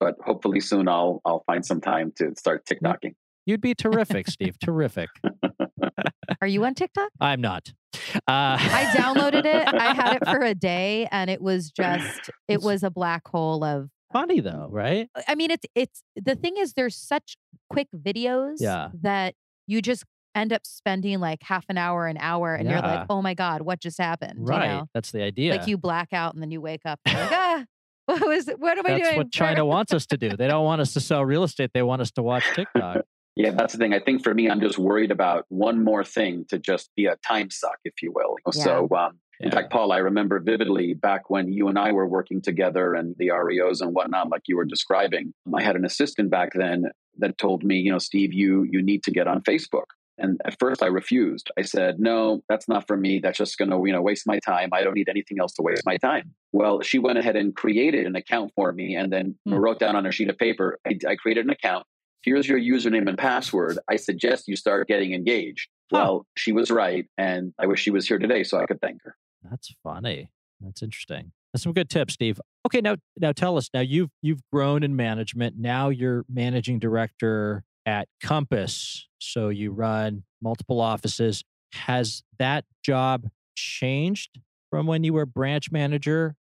but 0.00 0.14
hopefully 0.24 0.60
soon 0.60 0.88
I'll 0.88 1.20
I'll 1.24 1.42
find 1.46 1.64
some 1.64 1.80
time 1.80 2.12
to 2.16 2.34
start 2.36 2.64
TikToking. 2.66 3.14
You'd 3.46 3.60
be 3.60 3.74
terrific, 3.74 4.28
Steve. 4.30 4.58
Terrific. 4.58 5.08
Are 6.40 6.46
you 6.46 6.64
on 6.64 6.74
TikTok? 6.74 7.08
I'm 7.20 7.40
not. 7.40 7.72
Uh, 8.16 8.20
I 8.28 8.92
downloaded 8.94 9.44
it. 9.44 9.66
I 9.74 9.94
had 9.94 10.16
it 10.16 10.24
for 10.26 10.40
a 10.42 10.54
day 10.72 11.08
and 11.10 11.30
it 11.30 11.40
was 11.40 11.70
just, 11.70 12.30
it 12.46 12.60
was 12.60 12.82
a 12.82 12.90
black 12.90 13.26
hole 13.26 13.64
of 13.64 13.88
funny 14.12 14.40
though, 14.40 14.68
right? 14.70 15.08
I 15.26 15.34
mean, 15.34 15.50
it's 15.50 15.66
it's 15.74 16.02
the 16.16 16.34
thing 16.34 16.56
is 16.58 16.74
there's 16.74 16.94
such 16.96 17.36
quick 17.70 17.88
videos 17.96 18.56
Yeah. 18.60 18.88
that 19.02 19.34
you 19.66 19.82
just 19.82 20.04
end 20.34 20.52
up 20.52 20.64
spending 20.66 21.18
like 21.18 21.42
half 21.42 21.64
an 21.68 21.78
hour, 21.78 22.06
an 22.06 22.18
hour, 22.18 22.54
and 22.54 22.68
you're 22.68 22.80
like, 22.80 23.06
oh 23.10 23.20
my 23.22 23.34
god, 23.34 23.62
what 23.62 23.80
just 23.80 23.98
happened? 23.98 24.46
Right. 24.46 24.62
You 24.62 24.68
know? 24.68 24.88
That's 24.94 25.10
the 25.10 25.22
idea. 25.22 25.56
Like 25.56 25.66
you 25.66 25.76
black 25.78 26.12
out 26.12 26.34
and 26.34 26.42
then 26.42 26.50
you 26.50 26.60
wake 26.60 26.82
up 26.84 27.00
like, 27.06 27.16
ah, 27.32 27.64
what 28.08 28.26
was 28.26 28.48
what 28.58 28.78
am 28.78 28.86
I 28.86 28.98
That's 28.98 29.16
what 29.16 29.30
China 29.30 29.66
wants 29.66 29.92
us 29.92 30.06
to 30.06 30.16
do. 30.16 30.30
They 30.30 30.48
don't 30.48 30.64
want 30.64 30.80
us 30.80 30.94
to 30.94 31.00
sell 31.00 31.24
real 31.24 31.44
estate. 31.44 31.72
They 31.74 31.82
want 31.82 32.00
us 32.00 32.10
to 32.12 32.22
watch 32.22 32.44
TikTok. 32.54 33.02
Yeah, 33.40 33.52
that's 33.52 33.72
the 33.72 33.78
thing. 33.78 33.94
I 33.94 34.00
think 34.00 34.24
for 34.24 34.34
me, 34.34 34.50
I'm 34.50 34.60
just 34.60 34.78
worried 34.78 35.12
about 35.12 35.44
one 35.48 35.84
more 35.84 36.02
thing 36.02 36.44
to 36.48 36.58
just 36.58 36.90
be 36.96 37.06
a 37.06 37.14
time 37.24 37.50
suck, 37.50 37.76
if 37.84 38.02
you 38.02 38.10
will. 38.12 38.34
So, 38.50 38.88
um, 38.96 39.20
in 39.38 39.52
fact, 39.52 39.70
Paul, 39.70 39.92
I 39.92 39.98
remember 39.98 40.40
vividly 40.40 40.94
back 40.94 41.30
when 41.30 41.52
you 41.52 41.68
and 41.68 41.78
I 41.78 41.92
were 41.92 42.08
working 42.08 42.42
together 42.42 42.94
and 42.94 43.14
the 43.16 43.28
REOs 43.28 43.80
and 43.80 43.94
whatnot, 43.94 44.28
like 44.28 44.42
you 44.48 44.56
were 44.56 44.64
describing. 44.64 45.32
I 45.54 45.62
had 45.62 45.76
an 45.76 45.84
assistant 45.84 46.30
back 46.30 46.50
then 46.54 46.86
that 47.18 47.38
told 47.38 47.62
me, 47.62 47.76
you 47.76 47.92
know, 47.92 48.00
Steve, 48.00 48.32
you 48.32 48.66
you 48.68 48.82
need 48.82 49.04
to 49.04 49.12
get 49.12 49.28
on 49.28 49.42
Facebook. 49.42 49.84
And 50.18 50.40
at 50.44 50.58
first, 50.58 50.82
I 50.82 50.86
refused. 50.86 51.50
I 51.58 51.62
said, 51.62 52.00
"No, 52.00 52.42
that's 52.48 52.68
not 52.68 52.86
for 52.86 52.96
me. 52.96 53.18
That's 53.20 53.38
just 53.38 53.56
going 53.58 53.70
to, 53.70 53.80
you 53.86 53.92
know, 53.92 54.02
waste 54.02 54.26
my 54.26 54.38
time. 54.40 54.70
I 54.72 54.82
don't 54.82 54.94
need 54.94 55.08
anything 55.08 55.38
else 55.40 55.52
to 55.54 55.62
waste 55.62 55.82
my 55.86 55.96
time." 55.96 56.34
Well, 56.52 56.80
she 56.80 56.98
went 56.98 57.18
ahead 57.18 57.36
and 57.36 57.54
created 57.54 58.06
an 58.06 58.16
account 58.16 58.52
for 58.54 58.72
me, 58.72 58.96
and 58.96 59.12
then 59.12 59.36
Hmm. 59.46 59.54
wrote 59.54 59.78
down 59.78 59.96
on 59.96 60.06
a 60.06 60.12
sheet 60.12 60.28
of 60.28 60.38
paper. 60.38 60.78
I, 60.86 60.98
I 61.06 61.16
created 61.16 61.44
an 61.44 61.50
account. 61.50 61.86
Here's 62.22 62.48
your 62.48 62.58
username 62.58 63.08
and 63.08 63.16
password. 63.16 63.78
I 63.88 63.96
suggest 63.96 64.48
you 64.48 64.56
start 64.56 64.88
getting 64.88 65.14
engaged. 65.14 65.68
Huh. 65.92 65.98
Well, 65.98 66.26
she 66.36 66.52
was 66.52 66.70
right, 66.70 67.06
and 67.16 67.54
I 67.58 67.66
wish 67.66 67.80
she 67.80 67.90
was 67.90 68.08
here 68.08 68.18
today 68.18 68.42
so 68.42 68.58
I 68.58 68.66
could 68.66 68.80
thank 68.80 69.02
her. 69.04 69.16
That's 69.48 69.72
funny. 69.84 70.30
That's 70.60 70.82
interesting. 70.82 71.32
That's 71.52 71.62
some 71.62 71.72
good 71.72 71.88
tips, 71.88 72.14
Steve. 72.14 72.40
Okay, 72.66 72.80
now 72.80 72.96
now 73.18 73.32
tell 73.32 73.56
us. 73.56 73.70
Now 73.72 73.80
you've 73.80 74.10
you've 74.20 74.42
grown 74.52 74.82
in 74.82 74.96
management. 74.96 75.56
Now 75.56 75.88
you're 75.88 76.24
managing 76.28 76.78
director 76.80 77.64
at 77.88 78.06
Compass. 78.22 79.08
So 79.18 79.48
you 79.48 79.72
run 79.72 80.22
multiple 80.42 80.78
offices. 80.78 81.42
Has 81.72 82.22
that 82.38 82.66
job 82.84 83.26
changed 83.56 84.38
from 84.70 84.86
when 84.86 85.04
you 85.04 85.14
were 85.14 85.24
branch 85.24 85.72
manager? 85.72 86.36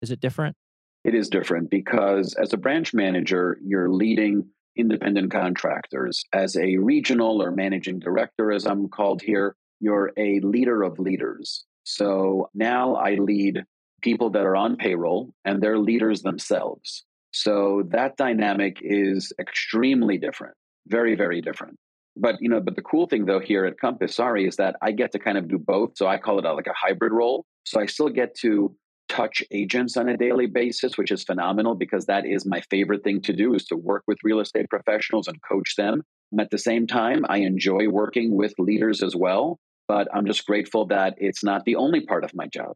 Is 0.00 0.12
it 0.12 0.20
different? 0.20 0.56
It 1.04 1.16
is 1.16 1.28
different 1.28 1.70
because 1.70 2.34
as 2.34 2.52
a 2.52 2.56
branch 2.56 2.94
manager, 2.94 3.58
you're 3.64 3.90
leading 3.90 4.46
independent 4.76 5.32
contractors. 5.32 6.24
As 6.32 6.56
a 6.56 6.76
regional 6.76 7.42
or 7.42 7.50
managing 7.50 7.98
director, 7.98 8.52
as 8.52 8.64
I'm 8.64 8.88
called 8.88 9.22
here, 9.22 9.56
you're 9.80 10.12
a 10.16 10.38
leader 10.40 10.84
of 10.84 11.00
leaders. 11.00 11.64
So 11.82 12.48
now 12.54 12.94
I 12.94 13.16
lead 13.16 13.64
people 14.02 14.30
that 14.30 14.46
are 14.46 14.54
on 14.54 14.76
payroll 14.76 15.34
and 15.44 15.60
they're 15.60 15.78
leaders 15.78 16.22
themselves. 16.22 17.04
So 17.32 17.82
that 17.88 18.16
dynamic 18.16 18.78
is 18.80 19.32
extremely 19.40 20.18
different, 20.18 20.54
very, 20.86 21.14
very 21.14 21.40
different. 21.40 21.76
But 22.16 22.36
you 22.40 22.48
know, 22.48 22.60
but 22.60 22.76
the 22.76 22.82
cool 22.82 23.06
thing 23.06 23.24
though 23.24 23.40
here 23.40 23.64
at 23.64 23.78
Compass, 23.80 24.14
sorry, 24.14 24.46
is 24.46 24.56
that 24.56 24.76
I 24.82 24.92
get 24.92 25.12
to 25.12 25.18
kind 25.18 25.38
of 25.38 25.48
do 25.48 25.58
both. 25.58 25.92
So 25.96 26.06
I 26.06 26.18
call 26.18 26.38
it 26.38 26.44
a, 26.44 26.52
like 26.52 26.66
a 26.66 26.74
hybrid 26.74 27.12
role. 27.12 27.44
So 27.64 27.80
I 27.80 27.86
still 27.86 28.08
get 28.08 28.34
to 28.40 28.74
touch 29.08 29.42
agents 29.50 29.96
on 29.96 30.08
a 30.08 30.16
daily 30.16 30.46
basis, 30.46 30.96
which 30.96 31.10
is 31.10 31.22
phenomenal 31.24 31.74
because 31.74 32.06
that 32.06 32.24
is 32.26 32.46
my 32.46 32.60
favorite 32.70 33.04
thing 33.04 33.20
to 33.22 33.32
do 33.32 33.54
is 33.54 33.64
to 33.66 33.76
work 33.76 34.02
with 34.06 34.18
real 34.22 34.40
estate 34.40 34.68
professionals 34.70 35.28
and 35.28 35.38
coach 35.48 35.76
them. 35.76 36.02
And 36.32 36.40
at 36.40 36.50
the 36.50 36.58
same 36.58 36.86
time, 36.86 37.24
I 37.28 37.38
enjoy 37.38 37.88
working 37.88 38.36
with 38.36 38.54
leaders 38.58 39.02
as 39.02 39.14
well. 39.14 39.58
But 39.88 40.08
I'm 40.14 40.26
just 40.26 40.46
grateful 40.46 40.86
that 40.86 41.14
it's 41.18 41.44
not 41.44 41.64
the 41.64 41.76
only 41.76 42.00
part 42.00 42.24
of 42.24 42.34
my 42.34 42.46
job. 42.46 42.72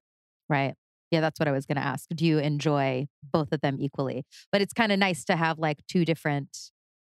Right. 0.48 0.74
Yeah, 1.10 1.20
that's 1.20 1.38
what 1.38 1.48
I 1.48 1.52
was 1.52 1.66
going 1.66 1.76
to 1.76 1.82
ask. 1.82 2.08
Do 2.14 2.26
you 2.26 2.38
enjoy 2.38 3.06
both 3.32 3.52
of 3.52 3.60
them 3.60 3.78
equally? 3.80 4.24
But 4.50 4.60
it's 4.60 4.72
kind 4.72 4.92
of 4.92 4.98
nice 4.98 5.24
to 5.26 5.36
have 5.36 5.58
like 5.58 5.78
two 5.88 6.04
different. 6.04 6.58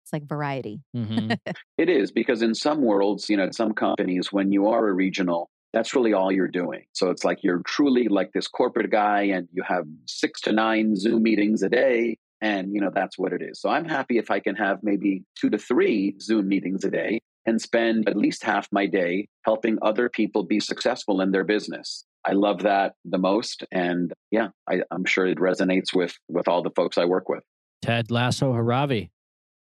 It's 0.09 0.12
like 0.14 0.27
variety. 0.27 0.81
Mhm. 0.97 1.38
It 1.77 1.90
is 1.90 2.11
because 2.11 2.40
in 2.40 2.55
some 2.55 2.81
worlds, 2.81 3.29
you 3.29 3.37
know, 3.37 3.44
at 3.44 3.55
some 3.55 3.75
companies, 3.75 4.33
when 4.33 4.51
you 4.53 4.66
are 4.68 4.88
a 4.88 4.92
regional, 4.94 5.51
that's 5.75 5.94
really 5.94 6.14
all 6.14 6.33
you're 6.33 6.49
doing. 6.49 6.85
So 6.94 7.11
it's 7.11 7.25
like 7.25 7.44
you're 7.44 7.61
truly 7.66 8.09
like 8.09 8.33
this 8.33 8.49
corporate 8.49 8.90
guy 8.90 9.25
and 9.25 9.49
you 9.53 9.62
have 9.64 9.85
six 10.07 10.40
to 10.42 10.53
nine 10.53 10.97
Zoom 10.97 11.23
meetings 11.23 11.62
a 11.62 11.68
day. 11.68 12.16
And, 12.40 12.73
you 12.73 12.81
know, 12.81 12.90
that's 12.92 13.18
what 13.18 13.35
it 13.35 13.42
is. 13.42 13.61
So 13.61 13.68
I'm 13.68 13.85
happy 13.85 14.16
if 14.16 14.31
I 14.31 14.40
can 14.40 14.57
have 14.57 14.79
maybe 14.83 15.25
two 15.38 15.51
to 15.51 15.59
three 15.59 16.14
Zoom 16.21 16.49
meetings 16.49 16.85
a 16.85 16.90
day 16.90 17.21
and 17.44 17.61
spend 17.61 18.09
at 18.09 18.16
least 18.16 18.42
half 18.42 18.66
my 18.73 18.87
day 18.87 19.29
helping 19.44 19.77
other 19.83 20.09
people 20.09 20.42
be 20.42 20.59
successful 20.59 21.21
in 21.21 21.33
their 21.33 21.44
business. 21.44 22.07
I 22.25 22.33
love 22.33 22.62
that 22.62 22.94
the 23.05 23.18
most. 23.18 23.62
And 23.71 24.14
yeah, 24.31 24.49
I, 24.68 24.83
I'm 24.90 25.05
sure 25.05 25.27
it 25.27 25.38
resonates 25.38 25.94
with, 25.94 26.16
with 26.29 26.49
all 26.49 26.62
the 26.62 26.71
folks 26.71 26.97
I 26.97 27.05
work 27.05 27.29
with. 27.29 27.44
Ted 27.83 28.11
Lasso 28.11 28.55
Heravi. 28.55 29.11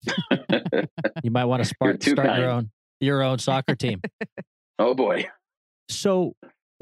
You 1.23 1.31
might 1.31 1.45
want 1.45 1.63
to 1.63 1.69
start, 1.69 2.03
start 2.03 2.27
kind. 2.27 2.41
your 2.41 2.49
own 2.49 2.71
your 2.99 3.23
own 3.23 3.39
soccer 3.39 3.75
team. 3.75 4.01
oh 4.79 4.93
boy. 4.93 5.27
So 5.89 6.36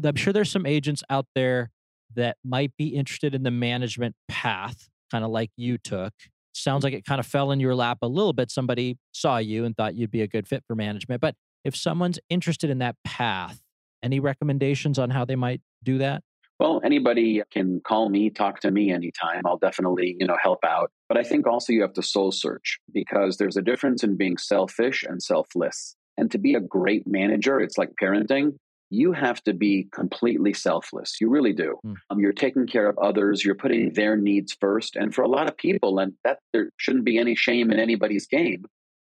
I'm 0.04 0.16
sure 0.16 0.34
there's 0.34 0.52
some 0.52 0.66
agents 0.66 1.04
out 1.10 1.28
there 1.36 1.72
that 2.16 2.38
might 2.44 2.72
be 2.78 2.90
interested 2.90 3.34
in 3.34 3.44
the 3.44 3.52
management 3.52 4.16
path, 4.28 4.90
kind 5.12 5.24
of 5.24 5.32
like 5.32 5.50
you 5.58 5.78
took. 5.78 6.14
Sounds 6.54 6.84
like 6.84 6.94
it 6.94 7.06
kind 7.06 7.20
of 7.20 7.26
fell 7.26 7.52
in 7.52 7.60
your 7.60 7.76
lap 7.76 8.00
a 8.02 8.08
little 8.08 8.34
bit. 8.34 8.52
Somebody 8.52 8.98
saw 9.12 9.38
you 9.38 9.66
and 9.66 9.76
thought 9.76 9.96
you'd 9.96 10.12
be 10.12 10.22
a 10.22 10.28
good 10.28 10.48
fit 10.48 10.64
for 10.68 10.76
management. 10.76 11.22
But 11.22 11.36
if 11.64 11.76
someone's 11.76 12.20
interested 12.30 12.70
in 12.70 12.80
that 12.80 12.96
path 13.04 13.62
Any 14.04 14.20
recommendations 14.20 15.00
on 15.00 15.10
how 15.12 15.24
they 15.26 15.38
might 15.38 15.62
do 15.84 15.98
that? 16.00 16.24
Well, 16.60 16.82
anybody 16.84 17.42
can 17.52 17.82
call 17.82 18.10
me, 18.10 18.30
talk 18.30 18.60
to 18.62 18.72
me 18.72 18.92
anytime. 18.92 19.42
I'll 19.46 19.58
definitely, 19.58 20.16
you 20.20 20.28
know, 20.28 20.38
help 20.42 20.60
out. 20.64 20.92
But 21.10 21.18
I 21.18 21.24
think 21.24 21.48
also 21.48 21.74
you 21.74 21.82
have 21.82 21.94
to 21.94 22.04
soul 22.04 22.32
search 22.32 22.80
because 22.94 23.38
there's 23.38 23.58
a 23.58 23.62
difference 23.62 24.04
in 24.04 24.18
being 24.18 24.38
selfish 24.38 25.04
and 25.04 25.22
selfless. 25.22 25.96
And 26.18 26.32
to 26.32 26.38
be 26.38 26.54
a 26.54 26.60
great 26.60 27.08
manager, 27.08 27.60
it's 27.60 27.78
like 27.78 27.94
parenting. 28.02 28.56
You 28.92 29.12
have 29.14 29.44
to 29.46 29.54
be 29.54 29.88
completely 29.92 30.54
selfless. 30.54 31.20
You 31.20 31.30
really 31.30 31.54
do. 31.54 31.80
Mm. 31.84 31.96
Um, 32.12 32.20
you're 32.20 32.32
taking 32.32 32.68
care 32.68 32.88
of 32.88 33.00
others. 33.00 33.44
You're 33.44 33.56
putting 33.56 33.94
their 33.94 34.16
needs 34.16 34.56
first. 34.62 34.96
And 34.96 35.14
for 35.14 35.24
a 35.24 35.28
lot 35.28 35.50
of 35.50 35.58
people, 35.58 35.98
and 35.98 36.14
that 36.24 36.38
there 36.54 36.70
shouldn't 36.78 37.06
be 37.06 37.18
any 37.18 37.36
shame 37.36 37.72
in 37.72 37.80
anybody's 37.80 38.28
game. 38.28 38.66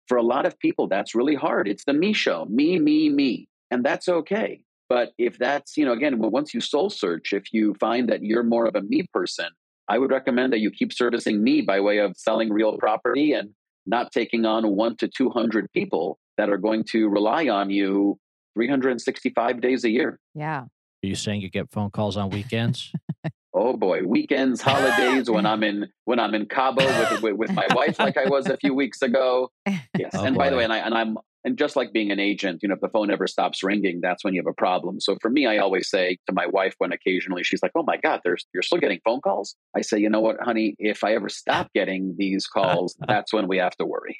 For 0.07 0.17
a 0.17 0.23
lot 0.23 0.47
of 0.47 0.57
people, 0.57 0.87
that's 0.87 1.13
really 1.13 1.35
hard. 1.35 1.67
It's 1.67 1.85
the 1.85 1.93
me 1.93 2.13
show, 2.13 2.45
me, 2.45 2.79
me, 2.79 3.09
me. 3.09 3.47
And 3.69 3.83
that's 3.83 4.07
okay. 4.07 4.61
But 4.87 5.13
if 5.17 5.37
that's, 5.37 5.77
you 5.77 5.85
know, 5.85 5.93
again, 5.93 6.19
once 6.19 6.53
you 6.53 6.61
soul 6.61 6.89
search, 6.89 7.33
if 7.33 7.51
you 7.51 7.73
find 7.79 8.09
that 8.09 8.21
you're 8.21 8.43
more 8.43 8.65
of 8.65 8.75
a 8.75 8.81
me 8.81 9.03
person, 9.11 9.47
I 9.87 9.97
would 9.97 10.11
recommend 10.11 10.53
that 10.53 10.59
you 10.59 10.71
keep 10.71 10.93
servicing 10.93 11.43
me 11.43 11.61
by 11.61 11.79
way 11.79 11.99
of 11.99 12.15
selling 12.17 12.51
real 12.51 12.77
property 12.77 13.33
and 13.33 13.51
not 13.85 14.11
taking 14.11 14.45
on 14.45 14.75
one 14.75 14.97
to 14.97 15.07
200 15.07 15.71
people 15.73 16.19
that 16.37 16.49
are 16.49 16.57
going 16.57 16.83
to 16.91 17.07
rely 17.07 17.47
on 17.47 17.69
you 17.69 18.19
365 18.55 19.61
days 19.61 19.83
a 19.83 19.89
year. 19.89 20.19
Yeah. 20.33 20.61
Are 20.61 21.07
you 21.07 21.15
saying 21.15 21.41
you 21.41 21.49
get 21.49 21.71
phone 21.71 21.91
calls 21.91 22.17
on 22.17 22.29
weekends? 22.29 22.91
oh 23.55 23.75
boy, 23.77 24.03
weekends, 24.03 24.61
holidays 24.61 25.29
when 25.29 25.45
I'm 25.45 25.63
in 25.63 25.87
when 26.03 26.19
I'm 26.19 26.35
in 26.35 26.45
Cabo 26.45 26.85
with, 26.85 27.21
with, 27.21 27.33
with 27.35 27.51
my 27.53 27.65
wife, 27.73 27.97
like 27.99 28.17
I 28.17 28.27
was 28.27 28.47
a 28.47 28.57
few 28.57 28.73
weeks 28.73 29.01
ago. 29.01 29.51
Yes, 29.97 30.11
oh, 30.13 30.25
and 30.25 30.35
boy. 30.35 30.43
by 30.43 30.49
the 30.49 30.57
way, 30.57 30.65
and 30.65 30.73
I 30.73 30.79
and 30.79 30.93
I'm 30.93 31.17
and 31.45 31.57
just 31.57 31.77
like 31.77 31.93
being 31.93 32.11
an 32.11 32.19
agent, 32.19 32.59
you 32.61 32.67
know, 32.67 32.75
if 32.75 32.81
the 32.81 32.89
phone 32.89 33.09
ever 33.09 33.27
stops 33.27 33.63
ringing, 33.63 34.01
that's 34.01 34.25
when 34.25 34.33
you 34.33 34.41
have 34.41 34.47
a 34.47 34.53
problem. 34.53 34.99
So 34.99 35.15
for 35.21 35.29
me, 35.29 35.45
I 35.45 35.57
always 35.57 35.89
say 35.89 36.17
to 36.27 36.33
my 36.33 36.47
wife 36.47 36.75
when 36.79 36.91
occasionally 36.91 37.43
she's 37.43 37.63
like, 37.63 37.71
"Oh 37.75 37.83
my 37.83 37.95
God, 37.95 38.19
there's 38.25 38.45
you're 38.53 38.61
still 38.61 38.79
getting 38.79 38.99
phone 39.05 39.21
calls." 39.21 39.55
I 39.73 39.81
say, 39.81 39.99
"You 39.99 40.09
know 40.09 40.19
what, 40.19 40.35
honey? 40.41 40.75
If 40.79 41.05
I 41.05 41.13
ever 41.13 41.29
stop 41.29 41.71
getting 41.73 42.15
these 42.17 42.45
calls, 42.45 42.97
that's 43.07 43.31
when 43.31 43.47
we 43.47 43.57
have 43.57 43.75
to 43.77 43.85
worry." 43.85 44.19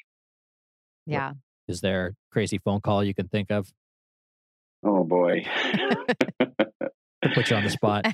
Yeah. 1.04 1.32
Is 1.68 1.82
there 1.82 2.06
a 2.06 2.12
crazy 2.32 2.58
phone 2.58 2.80
call 2.80 3.04
you 3.04 3.14
can 3.14 3.28
think 3.28 3.50
of? 3.50 3.68
Oh 4.82 5.04
boy. 5.04 5.44
To 7.22 7.30
put 7.34 7.50
you 7.50 7.56
on 7.56 7.64
the 7.64 7.70
spot. 7.70 8.06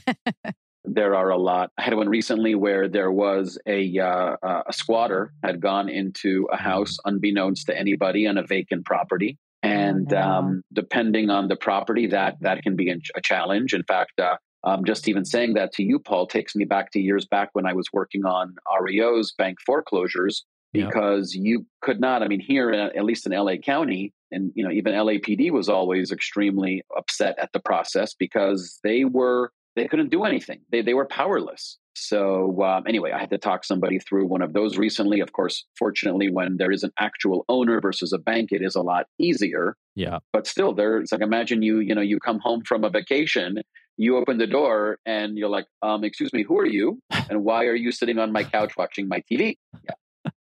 There 0.85 1.14
are 1.14 1.31
a 1.31 1.38
lot. 1.38 1.71
I 1.79 1.83
had 1.83 1.95
one 1.95 2.09
recently 2.09 2.55
where 2.55 2.88
there 2.88 3.12
was 3.12 3.59
a 3.66 3.99
uh, 3.99 4.37
uh, 4.42 4.62
a 4.66 4.73
squatter 4.73 5.33
had 5.42 5.61
gone 5.61 5.88
into 5.88 6.49
a 6.53 6.57
house 6.57 6.99
unbeknownst 7.05 7.66
to 7.66 7.79
anybody 7.79 8.27
on 8.27 8.38
a 8.38 8.47
vacant 8.47 8.85
property, 8.85 9.38
oh, 9.62 9.68
and 9.68 10.12
um, 10.12 10.62
depending 10.73 11.31
on 11.31 11.49
the 11.49 11.57
property, 11.57 12.09
that 12.09 12.37
that 12.40 12.62
can 12.62 12.77
be 12.77 12.90
a 12.90 13.21
challenge. 13.21 13.75
In 13.75 13.85
fact. 13.85 14.18
Uh, 14.18 14.37
um, 14.64 14.85
just 14.85 15.09
even 15.09 15.25
saying 15.25 15.55
that 15.55 15.73
to 15.73 15.83
you, 15.83 15.99
Paul, 15.99 16.29
takes 16.29 16.55
me 16.55 16.64
back 16.64 16.92
to 16.92 17.01
years 17.01 17.27
back 17.27 17.49
when 17.53 17.66
I 17.66 17.73
was 17.73 17.88
working 17.92 18.25
on 18.25 18.55
REOs, 18.81 19.35
bank 19.37 19.59
foreclosures, 19.66 20.45
because 20.73 21.35
yep. 21.35 21.45
you 21.45 21.66
could 21.81 22.01
not. 22.01 22.23
I 22.23 22.29
mean, 22.29 22.38
here, 22.38 22.71
at 22.71 23.05
least 23.05 23.27
in 23.27 23.33
LA 23.33 23.57
County, 23.57 24.12
and 24.31 24.53
you 24.55 24.62
know, 24.64 24.71
even 24.71 24.95
LAPD 24.95 25.51
was 25.51 25.68
always 25.68 26.12
extremely 26.12 26.83
upset 26.97 27.37
at 27.38 27.53
the 27.53 27.59
process 27.59 28.14
because 28.14 28.79
they 28.85 29.05
were 29.05 29.51
they 29.76 29.88
couldn't 29.88 30.11
do 30.11 30.24
anything. 30.24 30.61
They, 30.70 30.82
they 30.82 30.94
were 30.94 31.06
powerless. 31.06 31.78
So 31.94 32.62
um, 32.62 32.85
anyway, 32.87 33.12
I 33.12 33.18
had 33.18 33.30
to 33.30 33.38
talk 33.38 33.64
somebody 33.64 33.98
through 33.98 34.26
one 34.26 34.42
of 34.42 34.52
those 34.52 34.78
recently. 34.78 35.20
Of 35.20 35.32
course, 35.32 35.64
fortunately, 35.78 36.30
when 36.30 36.56
there 36.56 36.72
is 36.72 36.82
an 36.82 36.92
actual 36.98 37.44
owner 37.48 37.80
versus 37.80 38.12
a 38.12 38.18
bank, 38.18 38.50
it 38.50 38.62
is 38.62 38.74
a 38.74 38.80
lot 38.82 39.06
easier. 39.18 39.76
Yeah. 39.94 40.18
But 40.32 40.46
still, 40.46 40.72
there 40.72 40.98
it's 40.98 41.12
like 41.12 41.20
imagine 41.20 41.62
you 41.62 41.80
you 41.80 41.94
know 41.94 42.00
you 42.00 42.18
come 42.18 42.38
home 42.40 42.62
from 42.64 42.85
a 42.85 42.90
vacation, 42.90 43.58
you 43.98 44.16
open 44.16 44.38
the 44.38 44.46
door, 44.46 44.98
and 45.04 45.37
you're 45.37 45.50
like, 45.50 45.66
um, 45.82 46.02
"Excuse 46.02 46.32
me, 46.32 46.42
who 46.42 46.58
are 46.58 46.66
you? 46.66 46.98
And 47.28 47.44
why 47.44 47.66
are 47.66 47.74
you 47.74 47.92
sitting 47.92 48.18
on 48.18 48.32
my 48.32 48.44
couch 48.44 48.72
watching 48.76 49.06
my 49.06 49.22
TV?" 49.30 49.58
Yeah. 49.85 49.94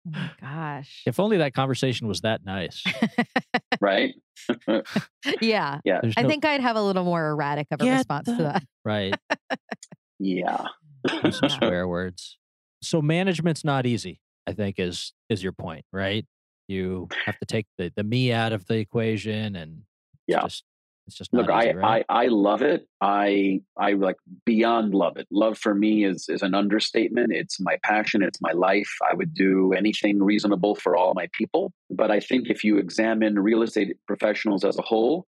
Oh 0.08 0.12
my 0.12 0.32
gosh. 0.40 1.04
If 1.06 1.20
only 1.20 1.38
that 1.38 1.54
conversation 1.54 2.08
was 2.08 2.22
that 2.22 2.46
nice. 2.46 2.84
right? 3.82 4.16
yeah. 5.42 5.80
Yeah. 5.84 6.02
I 6.18 6.24
think 6.24 6.46
I'd 6.46 6.62
have 6.62 6.76
a 6.76 6.82
little 6.82 7.04
more 7.04 7.30
erratic 7.30 7.68
of 7.72 7.82
a 7.82 7.86
yeah, 7.86 7.98
response 7.98 8.28
to 8.28 8.36
that. 8.36 8.64
Right. 8.86 9.16
yeah. 10.20 10.66
Some 11.32 11.50
swear 11.50 11.88
words. 11.88 12.38
So 12.82 13.02
management's 13.02 13.64
not 13.64 13.86
easy, 13.86 14.22
I 14.48 14.54
think 14.54 14.80
is 14.80 15.14
is 15.30 15.44
your 15.44 15.52
point, 15.52 15.86
right? 15.92 16.26
You 16.68 17.08
have 17.26 17.38
to 17.40 17.46
take 17.46 17.66
the, 17.78 17.92
the 17.96 18.04
me 18.04 18.32
out 18.32 18.54
of 18.54 18.66
the 18.68 18.76
equation 18.76 19.56
and 19.56 19.84
yeah. 20.28 20.42
just 20.42 20.64
it's 21.10 21.18
just 21.18 21.34
look. 21.34 21.50
Easy, 21.50 21.70
I, 21.70 21.74
right? 21.74 22.06
I 22.08 22.26
I 22.26 22.28
love 22.28 22.62
it. 22.62 22.88
I 23.02 23.62
I 23.78 23.94
like 23.94 24.18
beyond 24.46 24.94
love 24.94 25.18
it. 25.18 25.28
Love 25.32 25.58
for 25.58 25.74
me 25.74 26.06
is 26.06 26.30
is 26.30 26.44
an 26.44 26.54
understatement. 26.54 27.34
It's 27.34 27.60
my 27.60 27.78
passion. 27.84 28.22
It's 28.22 28.40
my 28.42 28.52
life. 28.52 28.90
I 29.10 29.16
would 29.16 29.34
do 29.34 29.74
anything 29.74 30.22
reasonable 30.22 30.76
for 30.76 30.96
all 30.96 31.14
my 31.16 31.28
people. 31.34 31.74
But 31.90 32.12
I 32.12 32.20
think 32.20 32.50
if 32.50 32.64
you 32.64 32.78
examine 32.78 33.40
real 33.40 33.64
estate 33.64 33.98
professionals 34.08 34.64
as 34.64 34.78
a 34.78 34.84
whole, 34.84 35.26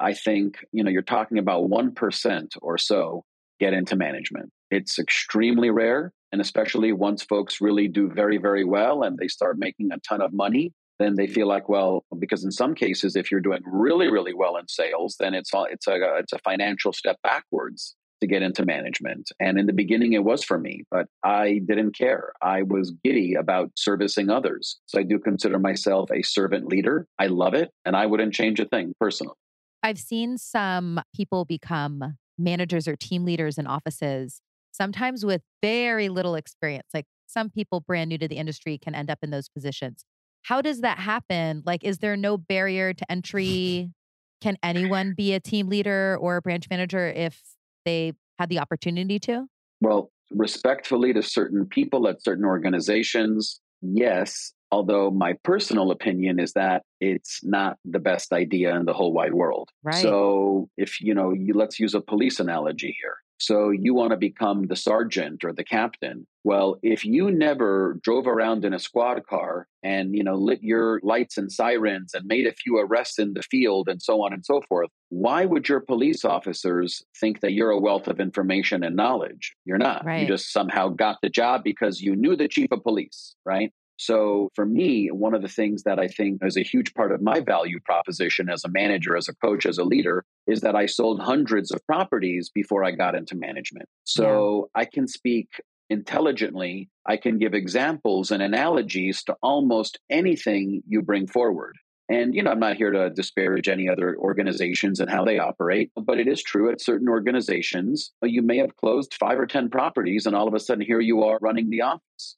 I 0.00 0.12
think 0.12 0.64
you 0.72 0.82
know 0.82 0.90
you're 0.90 1.02
talking 1.02 1.38
about 1.38 1.68
one 1.68 1.94
percent 1.94 2.54
or 2.60 2.78
so 2.78 3.24
get 3.60 3.72
into 3.72 3.94
management. 3.94 4.50
It's 4.72 4.98
extremely 4.98 5.70
rare. 5.70 6.12
And 6.32 6.40
especially 6.40 6.92
once 6.92 7.22
folks 7.22 7.60
really 7.60 7.88
do 7.88 8.10
very, 8.10 8.38
very 8.38 8.64
well 8.64 9.02
and 9.02 9.18
they 9.18 9.28
start 9.28 9.58
making 9.58 9.90
a 9.92 9.98
ton 9.98 10.22
of 10.22 10.32
money, 10.32 10.72
then 11.02 11.16
they 11.16 11.26
feel 11.26 11.46
like, 11.46 11.68
well, 11.68 12.04
because 12.18 12.44
in 12.44 12.52
some 12.52 12.74
cases, 12.74 13.16
if 13.16 13.30
you're 13.30 13.40
doing 13.40 13.62
really, 13.66 14.10
really 14.10 14.34
well 14.34 14.56
in 14.56 14.68
sales, 14.68 15.16
then 15.18 15.34
it's 15.34 15.52
all, 15.52 15.66
it's 15.70 15.86
a 15.86 15.98
it's 16.18 16.32
a 16.32 16.38
financial 16.38 16.92
step 16.92 17.16
backwards 17.22 17.94
to 18.20 18.26
get 18.28 18.42
into 18.42 18.64
management. 18.64 19.30
And 19.40 19.58
in 19.58 19.66
the 19.66 19.72
beginning, 19.72 20.12
it 20.12 20.22
was 20.22 20.44
for 20.44 20.58
me, 20.58 20.84
but 20.90 21.06
I 21.24 21.60
didn't 21.66 21.96
care. 21.96 22.32
I 22.40 22.62
was 22.62 22.92
giddy 23.04 23.34
about 23.34 23.72
servicing 23.76 24.30
others. 24.30 24.78
So 24.86 25.00
I 25.00 25.02
do 25.02 25.18
consider 25.18 25.58
myself 25.58 26.08
a 26.12 26.22
servant 26.22 26.66
leader. 26.66 27.06
I 27.18 27.26
love 27.26 27.54
it, 27.54 27.70
and 27.84 27.96
I 27.96 28.06
wouldn't 28.06 28.32
change 28.32 28.60
a 28.60 28.64
thing 28.64 28.94
personally. 29.00 29.34
I've 29.82 29.98
seen 29.98 30.38
some 30.38 31.00
people 31.14 31.44
become 31.44 32.16
managers 32.38 32.86
or 32.86 32.94
team 32.94 33.24
leaders 33.24 33.58
in 33.58 33.66
offices, 33.66 34.40
sometimes 34.70 35.24
with 35.26 35.42
very 35.60 36.08
little 36.08 36.36
experience. 36.36 36.88
Like 36.94 37.06
some 37.26 37.50
people 37.50 37.80
brand 37.80 38.10
new 38.10 38.18
to 38.18 38.28
the 38.28 38.36
industry 38.36 38.78
can 38.78 38.94
end 38.94 39.10
up 39.10 39.18
in 39.22 39.30
those 39.30 39.48
positions. 39.48 40.04
How 40.42 40.60
does 40.60 40.80
that 40.80 40.98
happen? 40.98 41.62
Like, 41.64 41.84
is 41.84 41.98
there 41.98 42.16
no 42.16 42.36
barrier 42.36 42.92
to 42.92 43.10
entry? 43.10 43.90
Can 44.40 44.56
anyone 44.62 45.14
be 45.16 45.34
a 45.34 45.40
team 45.40 45.68
leader 45.68 46.16
or 46.20 46.36
a 46.36 46.42
branch 46.42 46.66
manager 46.68 47.08
if 47.08 47.40
they 47.84 48.12
had 48.38 48.48
the 48.48 48.58
opportunity 48.58 49.18
to? 49.20 49.46
Well, 49.80 50.10
respectfully 50.30 51.12
to 51.12 51.22
certain 51.22 51.66
people 51.66 52.08
at 52.08 52.22
certain 52.22 52.44
organizations, 52.44 53.60
yes. 53.80 54.52
Although 54.70 55.10
my 55.10 55.34
personal 55.44 55.90
opinion 55.90 56.40
is 56.40 56.54
that 56.54 56.82
it's 57.00 57.40
not 57.44 57.76
the 57.84 57.98
best 57.98 58.32
idea 58.32 58.74
in 58.74 58.86
the 58.86 58.94
whole 58.94 59.12
wide 59.12 59.34
world. 59.34 59.68
Right. 59.82 59.94
So 59.96 60.70
if 60.78 61.00
you 61.00 61.14
know, 61.14 61.32
you, 61.32 61.52
let's 61.54 61.78
use 61.78 61.94
a 61.94 62.00
police 62.00 62.40
analogy 62.40 62.96
here. 63.00 63.16
So 63.38 63.70
you 63.70 63.92
want 63.92 64.12
to 64.12 64.16
become 64.16 64.68
the 64.68 64.76
sergeant 64.76 65.44
or 65.44 65.52
the 65.52 65.64
captain. 65.64 66.26
Well, 66.44 66.76
if 66.82 67.04
you 67.04 67.30
never 67.30 67.98
drove 68.02 68.26
around 68.26 68.64
in 68.64 68.74
a 68.74 68.78
squad 68.78 69.24
car 69.26 69.68
and, 69.82 70.14
you 70.14 70.24
know, 70.24 70.34
lit 70.34 70.62
your 70.62 71.00
lights 71.04 71.38
and 71.38 71.52
sirens 71.52 72.14
and 72.14 72.26
made 72.26 72.46
a 72.46 72.52
few 72.52 72.78
arrests 72.78 73.18
in 73.18 73.34
the 73.34 73.42
field 73.42 73.88
and 73.88 74.02
so 74.02 74.24
on 74.24 74.32
and 74.32 74.44
so 74.44 74.60
forth, 74.68 74.88
why 75.10 75.44
would 75.44 75.68
your 75.68 75.80
police 75.80 76.24
officers 76.24 77.04
think 77.20 77.40
that 77.40 77.52
you're 77.52 77.70
a 77.70 77.78
wealth 77.78 78.08
of 78.08 78.18
information 78.18 78.82
and 78.82 78.96
knowledge? 78.96 79.54
You're 79.64 79.78
not. 79.78 80.04
Right. 80.04 80.22
You 80.22 80.26
just 80.26 80.52
somehow 80.52 80.88
got 80.88 81.18
the 81.22 81.28
job 81.28 81.62
because 81.62 82.00
you 82.00 82.16
knew 82.16 82.34
the 82.34 82.48
chief 82.48 82.72
of 82.72 82.82
police, 82.82 83.36
right? 83.44 83.70
So 83.98 84.48
for 84.56 84.66
me, 84.66 85.10
one 85.12 85.34
of 85.34 85.42
the 85.42 85.48
things 85.48 85.84
that 85.84 86.00
I 86.00 86.08
think 86.08 86.42
is 86.42 86.56
a 86.56 86.62
huge 86.62 86.92
part 86.94 87.12
of 87.12 87.22
my 87.22 87.38
value 87.38 87.78
proposition 87.84 88.50
as 88.50 88.64
a 88.64 88.68
manager, 88.68 89.16
as 89.16 89.28
a 89.28 89.34
coach, 89.34 89.64
as 89.64 89.78
a 89.78 89.84
leader 89.84 90.24
is 90.48 90.62
that 90.62 90.74
I 90.74 90.86
sold 90.86 91.20
hundreds 91.20 91.70
of 91.70 91.86
properties 91.86 92.50
before 92.52 92.82
I 92.82 92.90
got 92.90 93.14
into 93.14 93.36
management. 93.36 93.88
So 94.02 94.68
yeah. 94.74 94.80
I 94.80 94.84
can 94.86 95.06
speak 95.06 95.48
intelligently. 95.92 96.88
I 97.06 97.16
can 97.16 97.38
give 97.38 97.54
examples 97.54 98.30
and 98.30 98.42
analogies 98.42 99.22
to 99.24 99.36
almost 99.42 99.98
anything 100.10 100.82
you 100.88 101.02
bring 101.02 101.26
forward. 101.26 101.76
And, 102.08 102.34
you 102.34 102.42
know, 102.42 102.50
I'm 102.50 102.60
not 102.60 102.76
here 102.76 102.90
to 102.90 103.10
disparage 103.10 103.68
any 103.68 103.88
other 103.88 104.16
organizations 104.18 105.00
and 105.00 105.08
how 105.08 105.24
they 105.24 105.38
operate, 105.38 105.90
but 105.96 106.18
it 106.18 106.28
is 106.28 106.42
true 106.42 106.70
at 106.70 106.80
certain 106.80 107.08
organizations, 107.08 108.12
uh, 108.22 108.26
you 108.26 108.42
may 108.42 108.58
have 108.58 108.76
closed 108.76 109.14
five 109.14 109.38
or 109.38 109.46
10 109.46 109.70
properties, 109.70 110.26
and 110.26 110.34
all 110.34 110.48
of 110.48 110.54
a 110.54 110.60
sudden 110.60 110.84
here 110.84 111.00
you 111.00 111.22
are 111.22 111.38
running 111.40 111.70
the 111.70 111.82
office. 111.82 112.36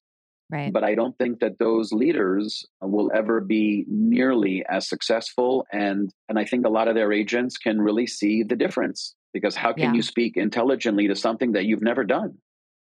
Right. 0.51 0.73
But 0.73 0.85
I 0.85 0.95
don't 0.95 1.17
think 1.19 1.41
that 1.41 1.59
those 1.59 1.93
leaders 1.93 2.65
will 2.83 3.11
ever 3.15 3.41
be 3.41 3.85
nearly 3.89 4.65
as 4.69 4.89
successful. 4.89 5.67
And, 5.73 6.11
and 6.29 6.39
I 6.39 6.45
think 6.45 6.67
a 6.67 6.71
lot 6.71 6.87
of 6.87 6.95
their 6.95 7.13
agents 7.13 7.57
can 7.57 7.81
really 7.81 8.07
see 8.07 8.43
the 8.43 8.55
difference 8.55 9.15
because 9.33 9.57
how 9.57 9.73
can 9.73 9.83
yeah. 9.83 9.95
you 9.95 10.03
speak 10.03 10.37
intelligently 10.37 11.09
to 11.09 11.17
something 11.17 11.53
that 11.53 11.65
you've 11.65 11.83
never 11.83 12.05
done? 12.05 12.39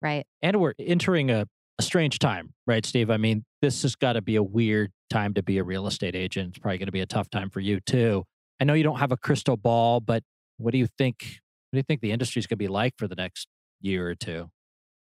Right. 0.02 0.26
And 0.42 0.60
we're 0.60 0.74
entering 0.78 1.30
a, 1.30 1.46
a 1.78 1.82
strange 1.82 2.18
time, 2.18 2.54
right, 2.66 2.84
Steve? 2.84 3.10
I 3.10 3.16
mean, 3.16 3.44
this 3.60 3.82
has 3.82 3.94
got 3.94 4.14
to 4.14 4.22
be 4.22 4.36
a 4.36 4.42
weird 4.42 4.90
time 5.10 5.34
to 5.34 5.42
be 5.42 5.58
a 5.58 5.64
real 5.64 5.86
estate 5.86 6.16
agent. 6.16 6.50
It's 6.50 6.58
probably 6.58 6.78
going 6.78 6.86
to 6.86 6.92
be 6.92 7.00
a 7.00 7.06
tough 7.06 7.30
time 7.30 7.50
for 7.50 7.60
you 7.60 7.80
too. 7.80 8.24
I 8.60 8.64
know 8.64 8.74
you 8.74 8.84
don't 8.84 8.98
have 8.98 9.12
a 9.12 9.16
crystal 9.16 9.56
ball, 9.56 10.00
but 10.00 10.22
What 10.58 10.72
do 10.72 10.78
you 10.78 10.86
think? 10.86 11.40
What 11.70 11.76
do 11.76 11.78
you 11.78 11.82
think 11.84 12.00
the 12.00 12.12
industry 12.12 12.40
is 12.40 12.46
going 12.46 12.58
to 12.58 12.64
be 12.64 12.68
like 12.68 12.94
for 12.98 13.08
the 13.08 13.14
next 13.14 13.48
year 13.80 14.08
or 14.08 14.14
two? 14.14 14.50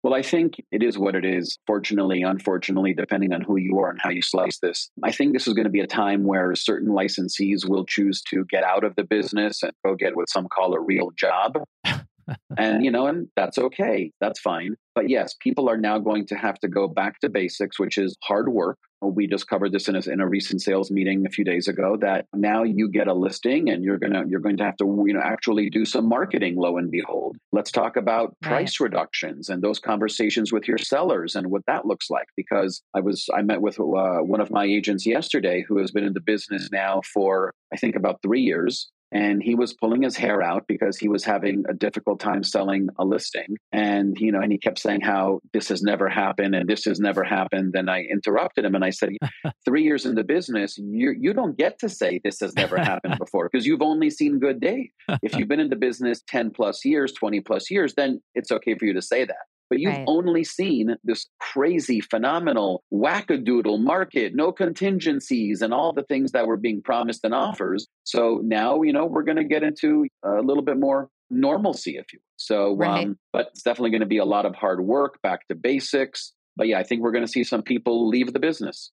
Well, 0.04 0.14
I 0.14 0.22
think 0.22 0.62
it 0.72 0.84
is 0.84 1.00
what 1.00 1.16
it 1.16 1.26
is. 1.26 1.58
Fortunately, 1.66 2.22
unfortunately, 2.22 2.94
depending 2.94 3.34
on 3.34 3.42
who 3.42 3.58
you 3.58 3.80
are 3.80 3.90
and 3.90 4.00
how 4.00 4.12
you 4.12 4.22
slice 4.22 4.60
this, 4.60 4.92
I 5.04 5.12
think 5.12 5.34
this 5.34 5.48
is 5.48 5.54
going 5.56 5.64
to 5.66 5.72
be 5.72 5.80
a 5.80 5.88
time 5.88 6.26
where 6.26 6.54
certain 6.54 6.90
licensees 6.90 7.68
will 7.68 7.86
choose 7.86 8.22
to 8.30 8.46
get 8.46 8.64
out 8.64 8.84
of 8.84 8.96
the 8.96 9.04
business 9.04 9.64
and 9.64 9.72
go 9.84 9.96
get 9.96 10.16
what 10.16 10.30
some 10.30 10.48
call 10.48 10.74
a 10.74 10.80
real 10.80 11.10
job. 11.18 11.58
and 12.58 12.84
you 12.84 12.92
know 12.92 13.08
and 13.08 13.28
that's 13.36 13.58
okay 13.58 14.12
that's 14.20 14.40
fine. 14.40 14.76
But 14.94 15.10
yes 15.10 15.36
people 15.40 15.70
are 15.70 15.78
now 15.78 16.00
going 16.00 16.26
to 16.28 16.36
have 16.36 16.60
to 16.60 16.68
go 16.68 16.88
back 16.88 17.20
to 17.20 17.30
basics 17.30 17.80
which 17.80 17.98
is 17.98 18.16
hard 18.24 18.50
work. 18.50 18.78
We 19.02 19.28
just 19.28 19.48
covered 19.48 19.72
this 19.72 19.88
in 19.88 19.96
a, 19.96 20.00
in 20.00 20.20
a 20.20 20.28
recent 20.28 20.64
sales 20.64 20.90
meeting 20.90 21.28
a 21.28 21.30
few 21.30 21.46
days 21.46 21.68
ago 21.68 21.96
that 22.02 22.26
now 22.34 22.64
you 22.64 22.90
get 22.90 23.08
a 23.08 23.14
listing 23.14 23.70
and 23.70 23.84
you're 23.84 24.00
gonna 24.00 24.24
you're 24.28 24.40
going 24.40 24.58
to 24.58 24.64
have 24.64 24.78
to 24.78 25.04
you 25.06 25.14
know 25.14 25.22
actually 25.22 25.70
do 25.70 25.86
some 25.86 26.10
marketing 26.10 26.56
lo 26.56 26.78
and 26.78 26.90
behold. 26.90 27.38
Let's 27.52 27.72
talk 27.72 27.98
about 27.98 28.36
right. 28.42 28.50
price 28.50 28.80
reductions 28.80 29.50
and 29.50 29.62
those 29.62 29.80
conversations 29.80 30.52
with 30.52 30.68
your 30.68 30.78
sellers 30.78 31.36
and 31.36 31.52
what 31.52 31.66
that 31.68 31.86
looks 31.86 32.10
like 32.10 32.28
because 32.36 32.82
i 32.94 33.00
was 33.00 33.28
i 33.34 33.42
met 33.42 33.62
with 33.62 33.80
uh, 33.80 34.20
one 34.20 34.42
of 34.42 34.52
my 34.52 34.66
agents 34.66 35.06
yesterday 35.06 35.64
who 35.68 35.78
has 35.80 35.92
been 35.92 36.04
in 36.04 36.14
the 36.14 36.22
business 36.22 36.70
now 36.72 37.02
for 37.14 37.54
i 37.74 37.78
think 37.78 37.96
about 37.96 38.22
three 38.22 38.42
years 38.42 38.92
and 39.12 39.42
he 39.42 39.56
was 39.56 39.74
pulling 39.74 40.02
his 40.02 40.18
hair 40.18 40.42
out 40.42 40.66
because 40.68 40.98
he 40.98 41.08
was 41.08 41.24
having 41.24 41.64
a 41.70 41.74
difficult 41.74 42.20
time 42.20 42.44
selling 42.44 42.88
a 42.98 43.06
listing. 43.06 43.58
And 43.72 44.18
you 44.20 44.32
know 44.32 44.42
and 44.42 44.52
he 44.52 44.58
kept 44.58 44.80
saying 44.80 45.02
how 45.02 45.40
this 45.54 45.70
has 45.70 45.82
never 45.82 46.10
happened 46.10 46.56
and 46.56 46.68
this 46.68 46.86
has 46.86 47.00
never 47.00 47.24
happened. 47.24 47.76
And 47.76 47.90
i 47.90 48.02
interrupted 48.02 48.66
him 48.66 48.76
and 48.76 48.84
i 48.84 48.90
said 48.90 49.10
three 49.66 49.84
years 49.84 50.06
in 50.06 50.16
the 50.16 50.24
business 50.24 50.78
you, 50.78 51.16
you 51.18 51.34
don't 51.34 51.58
get 51.58 51.80
to 51.80 51.90
say 51.90 52.20
this 52.24 52.40
has 52.40 52.56
never 52.56 52.78
happened 52.78 53.18
before 53.26 53.50
because 53.52 53.66
you've 53.66 53.82
only 53.82 54.10
seen 54.10 54.40
good 54.40 54.60
days. 54.60 54.90
If 55.22 55.36
you've 55.36 55.48
been 55.48 55.60
in 55.60 55.70
the 55.70 55.76
business 55.76 56.22
10 56.28 56.52
plus 56.52 56.84
years 56.86 57.14
20 57.14 57.42
plus 57.42 57.70
years 57.70 57.94
then 57.96 58.22
it's 58.34 58.52
okay 58.52 58.76
for 58.78 58.86
you 58.86 58.94
to 58.94 59.02
say 59.02 59.26
that 59.26 59.46
but 59.70 59.80
you've 59.80 59.94
right. 59.94 60.06
only 60.08 60.44
seen 60.44 60.96
this 61.04 61.28
crazy, 61.40 62.02
phenomenal, 62.02 62.84
wackadoodle 62.94 63.80
market, 63.82 64.34
no 64.36 64.52
contingencies, 64.52 65.62
and 65.62 65.74
all 65.74 65.94
the 65.94 66.04
things 66.04 66.32
that 66.32 66.48
were 66.48 66.58
being 66.58 66.82
promised 66.82 67.22
and 67.24 67.34
offers. 67.34 67.88
So 68.04 68.42
now, 68.44 68.82
you 68.82 68.94
know, 68.94 69.06
we're 69.06 69.24
going 69.24 69.38
to 69.38 69.44
get 69.44 69.64
into 69.64 70.08
a 70.24 70.42
little 70.42 70.64
bit 70.64 70.80
more 70.80 71.10
normalcy, 71.30 71.98
if 71.98 72.14
you 72.14 72.20
will. 72.20 72.34
So, 72.38 72.76
right. 72.76 73.06
um, 73.06 73.18
but 73.34 73.48
it's 73.52 73.64
definitely 73.64 73.92
going 73.92 74.02
to 74.02 74.08
be 74.08 74.18
a 74.18 74.26
lot 74.26 74.46
of 74.46 74.56
hard 74.56 74.82
work, 74.82 75.20
back 75.22 75.48
to 75.48 75.56
basics. 75.56 76.34
But 76.56 76.68
yeah, 76.68 76.80
I 76.80 76.84
think 76.84 77.02
we're 77.02 77.12
going 77.12 77.26
to 77.26 77.32
see 77.32 77.44
some 77.44 77.64
people 77.64 78.08
leave 78.08 78.34
the 78.34 78.40
business. 78.40 78.92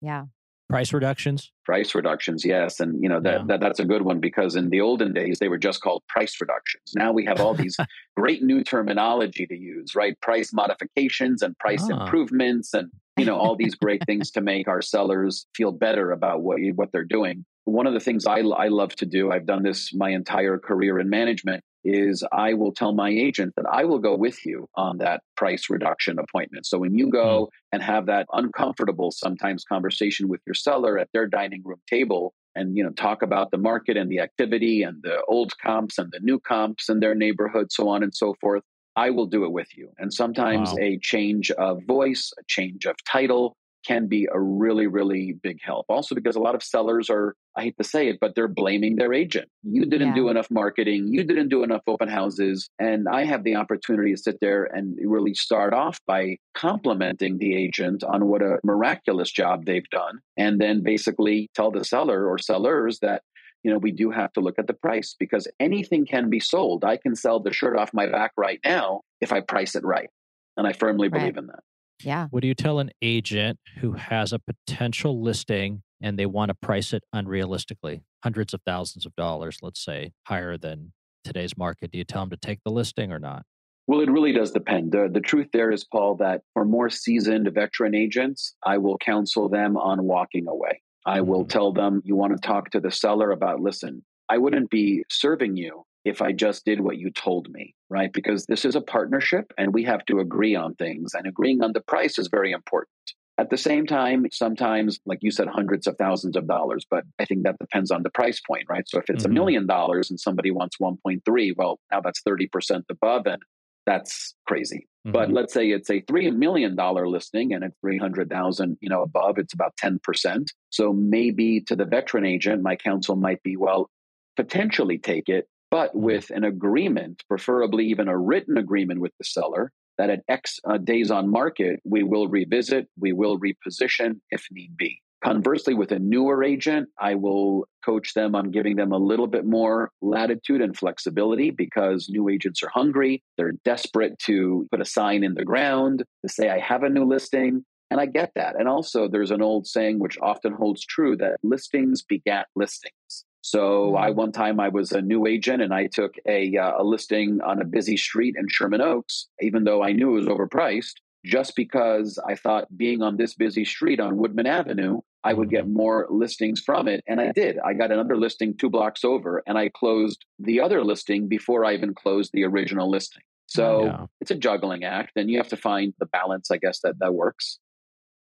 Yeah. 0.00 0.24
Price 0.68 0.92
reductions? 0.92 1.52
Price 1.64 1.94
reductions, 1.94 2.44
yes. 2.44 2.80
And 2.80 3.02
you 3.02 3.08
know 3.08 3.20
that, 3.20 3.40
yeah. 3.40 3.46
that 3.48 3.60
that's 3.60 3.80
a 3.80 3.84
good 3.84 4.02
one 4.02 4.18
because 4.18 4.56
in 4.56 4.70
the 4.70 4.80
olden 4.80 5.12
days 5.12 5.38
they 5.38 5.48
were 5.48 5.58
just 5.58 5.82
called 5.82 6.02
price 6.08 6.40
reductions. 6.40 6.92
Now 6.96 7.12
we 7.12 7.24
have 7.26 7.40
all 7.40 7.54
these 7.54 7.76
great 8.16 8.42
new 8.42 8.64
terminology 8.64 9.46
to 9.46 9.54
use, 9.54 9.94
right? 9.94 10.18
Price 10.20 10.52
modifications 10.52 11.42
and 11.42 11.56
price 11.58 11.86
ah. 11.90 12.04
improvements 12.04 12.72
and 12.72 12.90
you 13.16 13.26
know 13.26 13.36
all 13.36 13.56
these 13.56 13.74
great 13.74 14.04
things 14.06 14.30
to 14.32 14.40
make 14.40 14.66
our 14.66 14.82
sellers 14.82 15.46
feel 15.54 15.70
better 15.70 16.12
about 16.12 16.42
what 16.42 16.58
what 16.74 16.90
they're 16.92 17.04
doing. 17.04 17.44
One 17.64 17.86
of 17.86 17.92
the 17.92 18.00
things 18.00 18.26
I 18.26 18.38
I 18.40 18.68
love 18.68 18.96
to 18.96 19.06
do, 19.06 19.30
I've 19.30 19.46
done 19.46 19.62
this 19.62 19.92
my 19.94 20.10
entire 20.10 20.58
career 20.58 20.98
in 20.98 21.10
management, 21.10 21.62
is 21.84 22.24
I 22.32 22.54
will 22.54 22.72
tell 22.72 22.92
my 22.92 23.10
agent 23.10 23.54
that 23.56 23.66
I 23.70 23.84
will 23.84 23.98
go 23.98 24.16
with 24.16 24.44
you 24.44 24.68
on 24.74 24.98
that 24.98 25.22
price 25.36 25.68
reduction 25.68 26.18
appointment. 26.18 26.66
So 26.66 26.78
when 26.78 26.94
you 26.94 27.10
go 27.10 27.46
hmm. 27.46 27.48
and 27.72 27.82
have 27.82 28.06
that 28.06 28.26
uncomfortable 28.32 29.10
sometimes 29.10 29.64
conversation 29.64 30.28
with 30.28 30.40
your 30.46 30.54
seller 30.54 30.98
at 30.98 31.08
their 31.12 31.26
dining 31.26 31.62
room 31.64 31.80
table 31.88 32.34
and 32.54 32.76
you 32.76 32.84
know 32.84 32.90
talk 32.90 33.22
about 33.22 33.50
the 33.50 33.58
market 33.58 33.96
and 33.96 34.10
the 34.10 34.20
activity 34.20 34.82
and 34.82 35.02
the 35.02 35.22
old 35.28 35.52
comps 35.58 35.98
and 35.98 36.12
the 36.12 36.20
new 36.20 36.38
comps 36.38 36.88
in 36.88 37.00
their 37.00 37.14
neighborhood 37.14 37.72
so 37.72 37.88
on 37.88 38.02
and 38.02 38.14
so 38.14 38.34
forth 38.40 38.62
I 38.96 39.10
will 39.10 39.26
do 39.26 39.44
it 39.44 39.52
with 39.52 39.76
you. 39.76 39.90
And 39.98 40.12
sometimes 40.12 40.70
wow. 40.70 40.78
a 40.80 40.98
change 40.98 41.50
of 41.50 41.82
voice, 41.84 42.32
a 42.38 42.42
change 42.46 42.86
of 42.86 42.96
title, 43.04 43.56
can 43.84 44.06
be 44.06 44.28
a 44.32 44.40
really, 44.40 44.86
really 44.86 45.34
big 45.42 45.58
help. 45.62 45.86
Also, 45.88 46.14
because 46.14 46.36
a 46.36 46.40
lot 46.40 46.54
of 46.54 46.62
sellers 46.62 47.10
are, 47.10 47.34
I 47.56 47.62
hate 47.62 47.76
to 47.78 47.84
say 47.84 48.08
it, 48.08 48.18
but 48.20 48.34
they're 48.34 48.48
blaming 48.48 48.96
their 48.96 49.12
agent. 49.12 49.48
You 49.62 49.84
didn't 49.84 50.08
yeah. 50.08 50.14
do 50.14 50.28
enough 50.28 50.50
marketing, 50.50 51.08
you 51.08 51.24
didn't 51.24 51.48
do 51.48 51.62
enough 51.62 51.82
open 51.86 52.08
houses. 52.08 52.68
And 52.78 53.06
I 53.08 53.24
have 53.24 53.44
the 53.44 53.56
opportunity 53.56 54.12
to 54.12 54.20
sit 54.20 54.38
there 54.40 54.64
and 54.64 54.96
really 55.04 55.34
start 55.34 55.74
off 55.74 56.00
by 56.06 56.38
complimenting 56.54 57.38
the 57.38 57.56
agent 57.56 58.02
on 58.04 58.26
what 58.26 58.42
a 58.42 58.58
miraculous 58.64 59.30
job 59.30 59.64
they've 59.64 59.88
done. 59.90 60.20
And 60.36 60.60
then 60.60 60.82
basically 60.82 61.50
tell 61.54 61.70
the 61.70 61.84
seller 61.84 62.28
or 62.28 62.38
sellers 62.38 63.00
that 63.00 63.22
you 63.62 63.72
know, 63.72 63.78
we 63.78 63.92
do 63.92 64.10
have 64.10 64.30
to 64.34 64.40
look 64.40 64.58
at 64.58 64.66
the 64.66 64.74
price 64.74 65.16
because 65.18 65.48
anything 65.58 66.04
can 66.04 66.28
be 66.28 66.38
sold. 66.38 66.84
I 66.84 66.98
can 66.98 67.16
sell 67.16 67.40
the 67.40 67.52
shirt 67.52 67.78
off 67.78 67.94
my 67.94 68.06
back 68.06 68.32
right 68.36 68.60
now 68.62 69.00
if 69.22 69.32
I 69.32 69.40
price 69.40 69.74
it 69.74 69.84
right. 69.84 70.10
And 70.58 70.66
I 70.66 70.74
firmly 70.74 71.08
right. 71.08 71.18
believe 71.18 71.38
in 71.38 71.46
that. 71.46 71.60
Yeah. 72.04 72.28
What 72.30 72.42
do 72.42 72.48
you 72.48 72.54
tell 72.54 72.78
an 72.78 72.90
agent 73.02 73.58
who 73.80 73.92
has 73.92 74.32
a 74.32 74.38
potential 74.38 75.22
listing 75.22 75.82
and 76.00 76.18
they 76.18 76.26
want 76.26 76.50
to 76.50 76.54
price 76.54 76.92
it 76.92 77.02
unrealistically, 77.14 78.02
hundreds 78.22 78.52
of 78.54 78.60
thousands 78.66 79.06
of 79.06 79.14
dollars, 79.16 79.58
let's 79.62 79.82
say, 79.82 80.12
higher 80.26 80.58
than 80.58 80.92
today's 81.24 81.56
market? 81.56 81.90
Do 81.90 81.98
you 81.98 82.04
tell 82.04 82.22
them 82.22 82.30
to 82.30 82.36
take 82.36 82.60
the 82.64 82.70
listing 82.70 83.12
or 83.12 83.18
not? 83.18 83.44
Well, 83.86 84.00
it 84.00 84.10
really 84.10 84.32
does 84.32 84.50
depend. 84.50 84.92
The, 84.92 85.10
the 85.12 85.20
truth 85.20 85.48
there 85.52 85.70
is, 85.70 85.84
Paul, 85.84 86.16
that 86.16 86.42
for 86.54 86.64
more 86.64 86.88
seasoned 86.88 87.50
veteran 87.52 87.94
agents, 87.94 88.54
I 88.64 88.78
will 88.78 88.96
counsel 88.98 89.48
them 89.48 89.76
on 89.76 90.04
walking 90.04 90.46
away. 90.48 90.80
I 91.06 91.20
will 91.20 91.40
mm-hmm. 91.40 91.48
tell 91.48 91.72
them, 91.72 92.00
you 92.04 92.16
want 92.16 92.32
to 92.32 92.46
talk 92.46 92.70
to 92.70 92.80
the 92.80 92.90
seller 92.90 93.30
about, 93.30 93.60
listen, 93.60 94.02
I 94.28 94.38
wouldn't 94.38 94.70
be 94.70 95.04
serving 95.10 95.56
you 95.58 95.84
if 96.04 96.20
I 96.20 96.32
just 96.32 96.64
did 96.64 96.80
what 96.80 96.98
you 96.98 97.10
told 97.10 97.48
me, 97.50 97.74
right? 97.88 98.12
Because 98.12 98.46
this 98.46 98.64
is 98.64 98.76
a 98.76 98.80
partnership 98.80 99.52
and 99.56 99.72
we 99.72 99.84
have 99.84 100.04
to 100.06 100.20
agree 100.20 100.54
on 100.54 100.74
things, 100.74 101.14
and 101.14 101.26
agreeing 101.26 101.62
on 101.62 101.72
the 101.72 101.80
price 101.80 102.18
is 102.18 102.28
very 102.28 102.52
important. 102.52 102.90
At 103.36 103.50
the 103.50 103.56
same 103.56 103.84
time, 103.84 104.26
sometimes, 104.30 105.00
like 105.06 105.18
you 105.20 105.32
said, 105.32 105.48
hundreds 105.48 105.88
of 105.88 105.96
thousands 105.96 106.36
of 106.36 106.46
dollars, 106.46 106.86
but 106.88 107.04
I 107.18 107.24
think 107.24 107.42
that 107.42 107.58
depends 107.58 107.90
on 107.90 108.04
the 108.04 108.10
price 108.10 108.40
point, 108.46 108.66
right? 108.68 108.88
So 108.88 108.98
if 108.98 109.10
it's 109.10 109.24
a 109.24 109.28
mm-hmm. 109.28 109.34
million 109.34 109.66
dollars 109.66 110.08
and 110.08 110.20
somebody 110.20 110.52
wants 110.52 110.76
1.3, 110.80 111.52
well, 111.56 111.80
now 111.90 112.00
that's 112.00 112.20
30% 112.22 112.84
above, 112.90 113.26
and 113.26 113.42
that's 113.86 114.34
crazy. 114.46 114.86
Mm-hmm. 115.04 115.12
But 115.12 115.32
let's 115.32 115.52
say 115.52 115.70
it's 115.70 115.90
a 115.90 116.00
$3 116.02 116.34
million 116.36 116.76
listing 116.76 117.52
and 117.52 117.64
it's 117.64 117.76
300,000, 117.80 118.78
you 118.80 118.88
know, 118.88 119.02
above, 119.02 119.38
it's 119.38 119.52
about 119.52 119.74
10%. 119.82 120.46
So 120.70 120.92
maybe 120.92 121.60
to 121.62 121.74
the 121.74 121.84
veteran 121.84 122.24
agent, 122.24 122.62
my 122.62 122.76
counsel 122.76 123.16
might 123.16 123.42
be, 123.42 123.56
well, 123.56 123.90
potentially 124.36 124.98
take 124.98 125.28
it 125.28 125.48
but 125.74 125.92
with 125.92 126.30
an 126.30 126.44
agreement, 126.44 127.24
preferably 127.26 127.84
even 127.86 128.06
a 128.06 128.16
written 128.16 128.56
agreement 128.56 129.00
with 129.00 129.10
the 129.18 129.24
seller, 129.24 129.72
that 129.98 130.08
at 130.08 130.22
X 130.28 130.60
uh, 130.70 130.78
days 130.78 131.10
on 131.10 131.28
market, 131.28 131.80
we 131.82 132.04
will 132.04 132.28
revisit, 132.28 132.86
we 132.96 133.12
will 133.12 133.40
reposition 133.40 134.20
if 134.30 134.46
need 134.52 134.76
be. 134.76 135.00
Conversely, 135.24 135.74
with 135.74 135.90
a 135.90 135.98
newer 135.98 136.44
agent, 136.44 136.90
I 137.00 137.16
will 137.16 137.66
coach 137.84 138.14
them 138.14 138.36
on 138.36 138.52
giving 138.52 138.76
them 138.76 138.92
a 138.92 138.98
little 138.98 139.26
bit 139.26 139.44
more 139.44 139.90
latitude 140.00 140.60
and 140.60 140.76
flexibility 140.76 141.50
because 141.50 142.08
new 142.08 142.28
agents 142.28 142.62
are 142.62 142.70
hungry. 142.72 143.24
They're 143.36 143.54
desperate 143.64 144.16
to 144.26 144.68
put 144.70 144.80
a 144.80 144.84
sign 144.84 145.24
in 145.24 145.34
the 145.34 145.44
ground 145.44 146.04
to 146.24 146.32
say, 146.32 146.50
I 146.50 146.60
have 146.60 146.84
a 146.84 146.88
new 146.88 147.04
listing. 147.04 147.64
And 147.90 148.00
I 148.00 148.06
get 148.06 148.30
that. 148.36 148.54
And 148.56 148.68
also, 148.68 149.08
there's 149.08 149.32
an 149.32 149.42
old 149.42 149.66
saying 149.66 149.98
which 149.98 150.18
often 150.22 150.52
holds 150.52 150.86
true 150.86 151.16
that 151.16 151.38
listings 151.42 152.02
begat 152.02 152.46
listings. 152.54 153.24
So 153.44 153.94
I 153.94 154.08
mm-hmm. 154.08 154.16
one 154.16 154.32
time 154.32 154.58
I 154.58 154.70
was 154.70 154.92
a 154.92 155.02
new 155.02 155.26
agent 155.26 155.60
and 155.60 155.74
I 155.74 155.86
took 155.86 156.14
a, 156.26 156.56
uh, 156.56 156.78
a 156.78 156.82
listing 156.82 157.42
on 157.42 157.60
a 157.60 157.66
busy 157.66 157.94
street 157.94 158.36
in 158.38 158.48
Sherman 158.48 158.80
Oaks, 158.80 159.28
even 159.42 159.64
though 159.64 159.82
I 159.82 159.92
knew 159.92 160.16
it 160.16 160.20
was 160.20 160.28
overpriced, 160.28 160.94
just 161.26 161.54
because 161.54 162.18
I 162.26 162.36
thought 162.36 162.74
being 162.74 163.02
on 163.02 163.18
this 163.18 163.34
busy 163.34 163.66
street 163.66 164.00
on 164.00 164.16
Woodman 164.16 164.46
Avenue, 164.46 165.02
I 165.24 165.34
would 165.34 165.50
get 165.50 165.64
mm-hmm. 165.64 165.74
more 165.74 166.06
listings 166.08 166.62
from 166.62 166.88
it. 166.88 167.04
And 167.06 167.20
I 167.20 167.32
did. 167.32 167.58
I 167.58 167.74
got 167.74 167.92
another 167.92 168.16
listing 168.16 168.56
two 168.56 168.70
blocks 168.70 169.04
over 169.04 169.42
and 169.46 169.58
I 169.58 169.68
closed 169.68 170.24
the 170.38 170.58
other 170.58 170.82
listing 170.82 171.28
before 171.28 171.66
I 171.66 171.74
even 171.74 171.92
closed 171.94 172.30
the 172.32 172.44
original 172.44 172.90
listing. 172.90 173.24
So 173.44 173.84
yeah. 173.84 174.06
it's 174.22 174.30
a 174.30 174.36
juggling 174.36 174.84
act 174.84 175.12
and 175.16 175.28
you 175.28 175.36
have 175.36 175.48
to 175.48 175.58
find 175.58 175.92
the 175.98 176.06
balance, 176.06 176.50
I 176.50 176.56
guess, 176.56 176.80
that 176.80 176.98
that 177.00 177.12
works. 177.12 177.58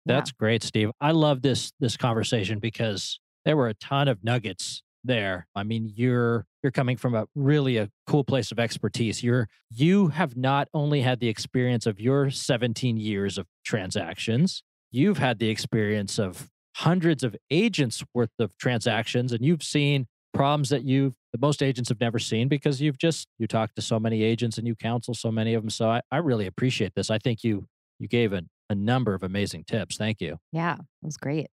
That's 0.05 0.31
yeah. 0.31 0.39
great, 0.39 0.61
Steve. 0.61 0.91
I 0.99 1.11
love 1.11 1.41
this 1.41 1.71
this 1.79 1.95
conversation 1.95 2.59
because 2.59 3.17
there 3.45 3.55
were 3.55 3.69
a 3.69 3.73
ton 3.75 4.09
of 4.09 4.21
nuggets 4.21 4.81
there. 5.05 5.47
I 5.55 5.63
mean, 5.63 5.91
you're 5.95 6.45
you're 6.63 6.71
coming 6.71 6.97
from 6.97 7.13
a 7.15 7.27
really 7.35 7.77
a 7.77 7.89
cool 8.07 8.23
place 8.23 8.51
of 8.51 8.59
expertise. 8.59 9.23
You're 9.23 9.47
you 9.69 10.07
have 10.09 10.35
not 10.35 10.67
only 10.73 11.01
had 11.01 11.19
the 11.19 11.29
experience 11.29 11.85
of 11.85 11.99
your 11.99 12.29
17 12.29 12.97
years 12.97 13.37
of 13.37 13.47
transactions, 13.63 14.63
you've 14.91 15.17
had 15.17 15.39
the 15.39 15.49
experience 15.49 16.19
of 16.19 16.49
hundreds 16.75 17.23
of 17.23 17.35
agents 17.49 18.03
worth 18.13 18.31
of 18.39 18.57
transactions 18.57 19.31
and 19.31 19.45
you've 19.45 19.63
seen 19.63 20.07
problems 20.33 20.67
that 20.69 20.83
you've 20.83 21.15
that 21.31 21.39
most 21.39 21.63
agents 21.63 21.87
have 21.87 22.01
never 22.01 22.19
seen 22.19 22.49
because 22.49 22.81
you've 22.81 22.97
just 22.97 23.27
you 23.37 23.47
talk 23.47 23.73
to 23.73 23.81
so 23.81 23.97
many 23.97 24.23
agents 24.23 24.57
and 24.57 24.67
you 24.67 24.75
counsel 24.75 25.13
so 25.13 25.31
many 25.31 25.53
of 25.53 25.63
them 25.63 25.69
so 25.69 25.89
i, 25.89 26.01
I 26.11 26.17
really 26.17 26.45
appreciate 26.45 26.93
this. 26.93 27.09
I 27.09 27.17
think 27.17 27.43
you 27.43 27.67
you 27.97 28.09
gave 28.09 28.33
a, 28.33 28.41
a 28.69 28.75
number 28.75 29.13
of 29.13 29.23
amazing 29.23 29.63
tips. 29.63 29.95
Thank 29.95 30.19
you. 30.19 30.37
Yeah 30.51 30.75
it 30.75 31.05
was 31.05 31.15
great 31.15 31.47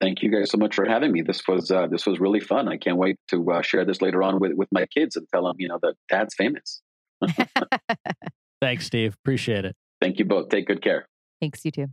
Thank 0.00 0.22
you 0.22 0.30
guys 0.30 0.50
so 0.50 0.58
much 0.58 0.74
for 0.74 0.84
having 0.84 1.12
me. 1.12 1.22
This 1.22 1.42
was 1.48 1.70
uh, 1.70 1.86
this 1.86 2.06
was 2.06 2.20
really 2.20 2.40
fun. 2.40 2.68
I 2.68 2.76
can't 2.76 2.98
wait 2.98 3.16
to 3.28 3.50
uh, 3.50 3.62
share 3.62 3.84
this 3.84 4.02
later 4.02 4.22
on 4.22 4.38
with, 4.38 4.52
with 4.52 4.68
my 4.70 4.86
kids 4.86 5.16
and 5.16 5.26
tell 5.32 5.44
them, 5.44 5.56
you 5.58 5.68
know, 5.68 5.78
that 5.82 5.94
dad's 6.08 6.34
famous. 6.34 6.82
Thanks, 8.60 8.86
Steve. 8.86 9.14
Appreciate 9.14 9.64
it. 9.64 9.74
Thank 10.00 10.18
you 10.18 10.26
both. 10.26 10.50
Take 10.50 10.66
good 10.66 10.82
care. 10.82 11.08
Thanks, 11.40 11.64
you 11.64 11.70
too. 11.70 11.86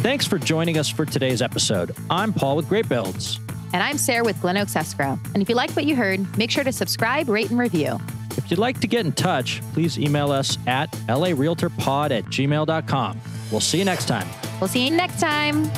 Thanks 0.00 0.26
for 0.26 0.38
joining 0.38 0.78
us 0.78 0.88
for 0.88 1.04
today's 1.04 1.42
episode. 1.42 1.94
I'm 2.08 2.32
Paul 2.32 2.56
with 2.56 2.66
GreatBuildz. 2.66 3.49
And 3.72 3.82
I'm 3.82 3.98
Sara 3.98 4.24
with 4.24 4.40
Glen 4.40 4.56
Oaks 4.56 4.74
Escrow. 4.74 5.18
And 5.34 5.42
if 5.42 5.48
you 5.48 5.54
like 5.54 5.70
what 5.72 5.84
you 5.84 5.94
heard, 5.94 6.36
make 6.36 6.50
sure 6.50 6.64
to 6.64 6.72
subscribe, 6.72 7.28
rate, 7.28 7.50
and 7.50 7.58
review. 7.58 7.98
If 8.36 8.50
you'd 8.50 8.58
like 8.58 8.80
to 8.80 8.86
get 8.86 9.06
in 9.06 9.12
touch, 9.12 9.60
please 9.72 9.98
email 9.98 10.32
us 10.32 10.58
at 10.66 10.90
larealtorpod 11.08 12.10
at 12.10 12.24
gmail.com. 12.24 13.20
We'll 13.50 13.60
see 13.60 13.78
you 13.78 13.84
next 13.84 14.06
time. 14.06 14.28
We'll 14.60 14.68
see 14.68 14.86
you 14.86 14.96
next 14.96 15.20
time. 15.20 15.70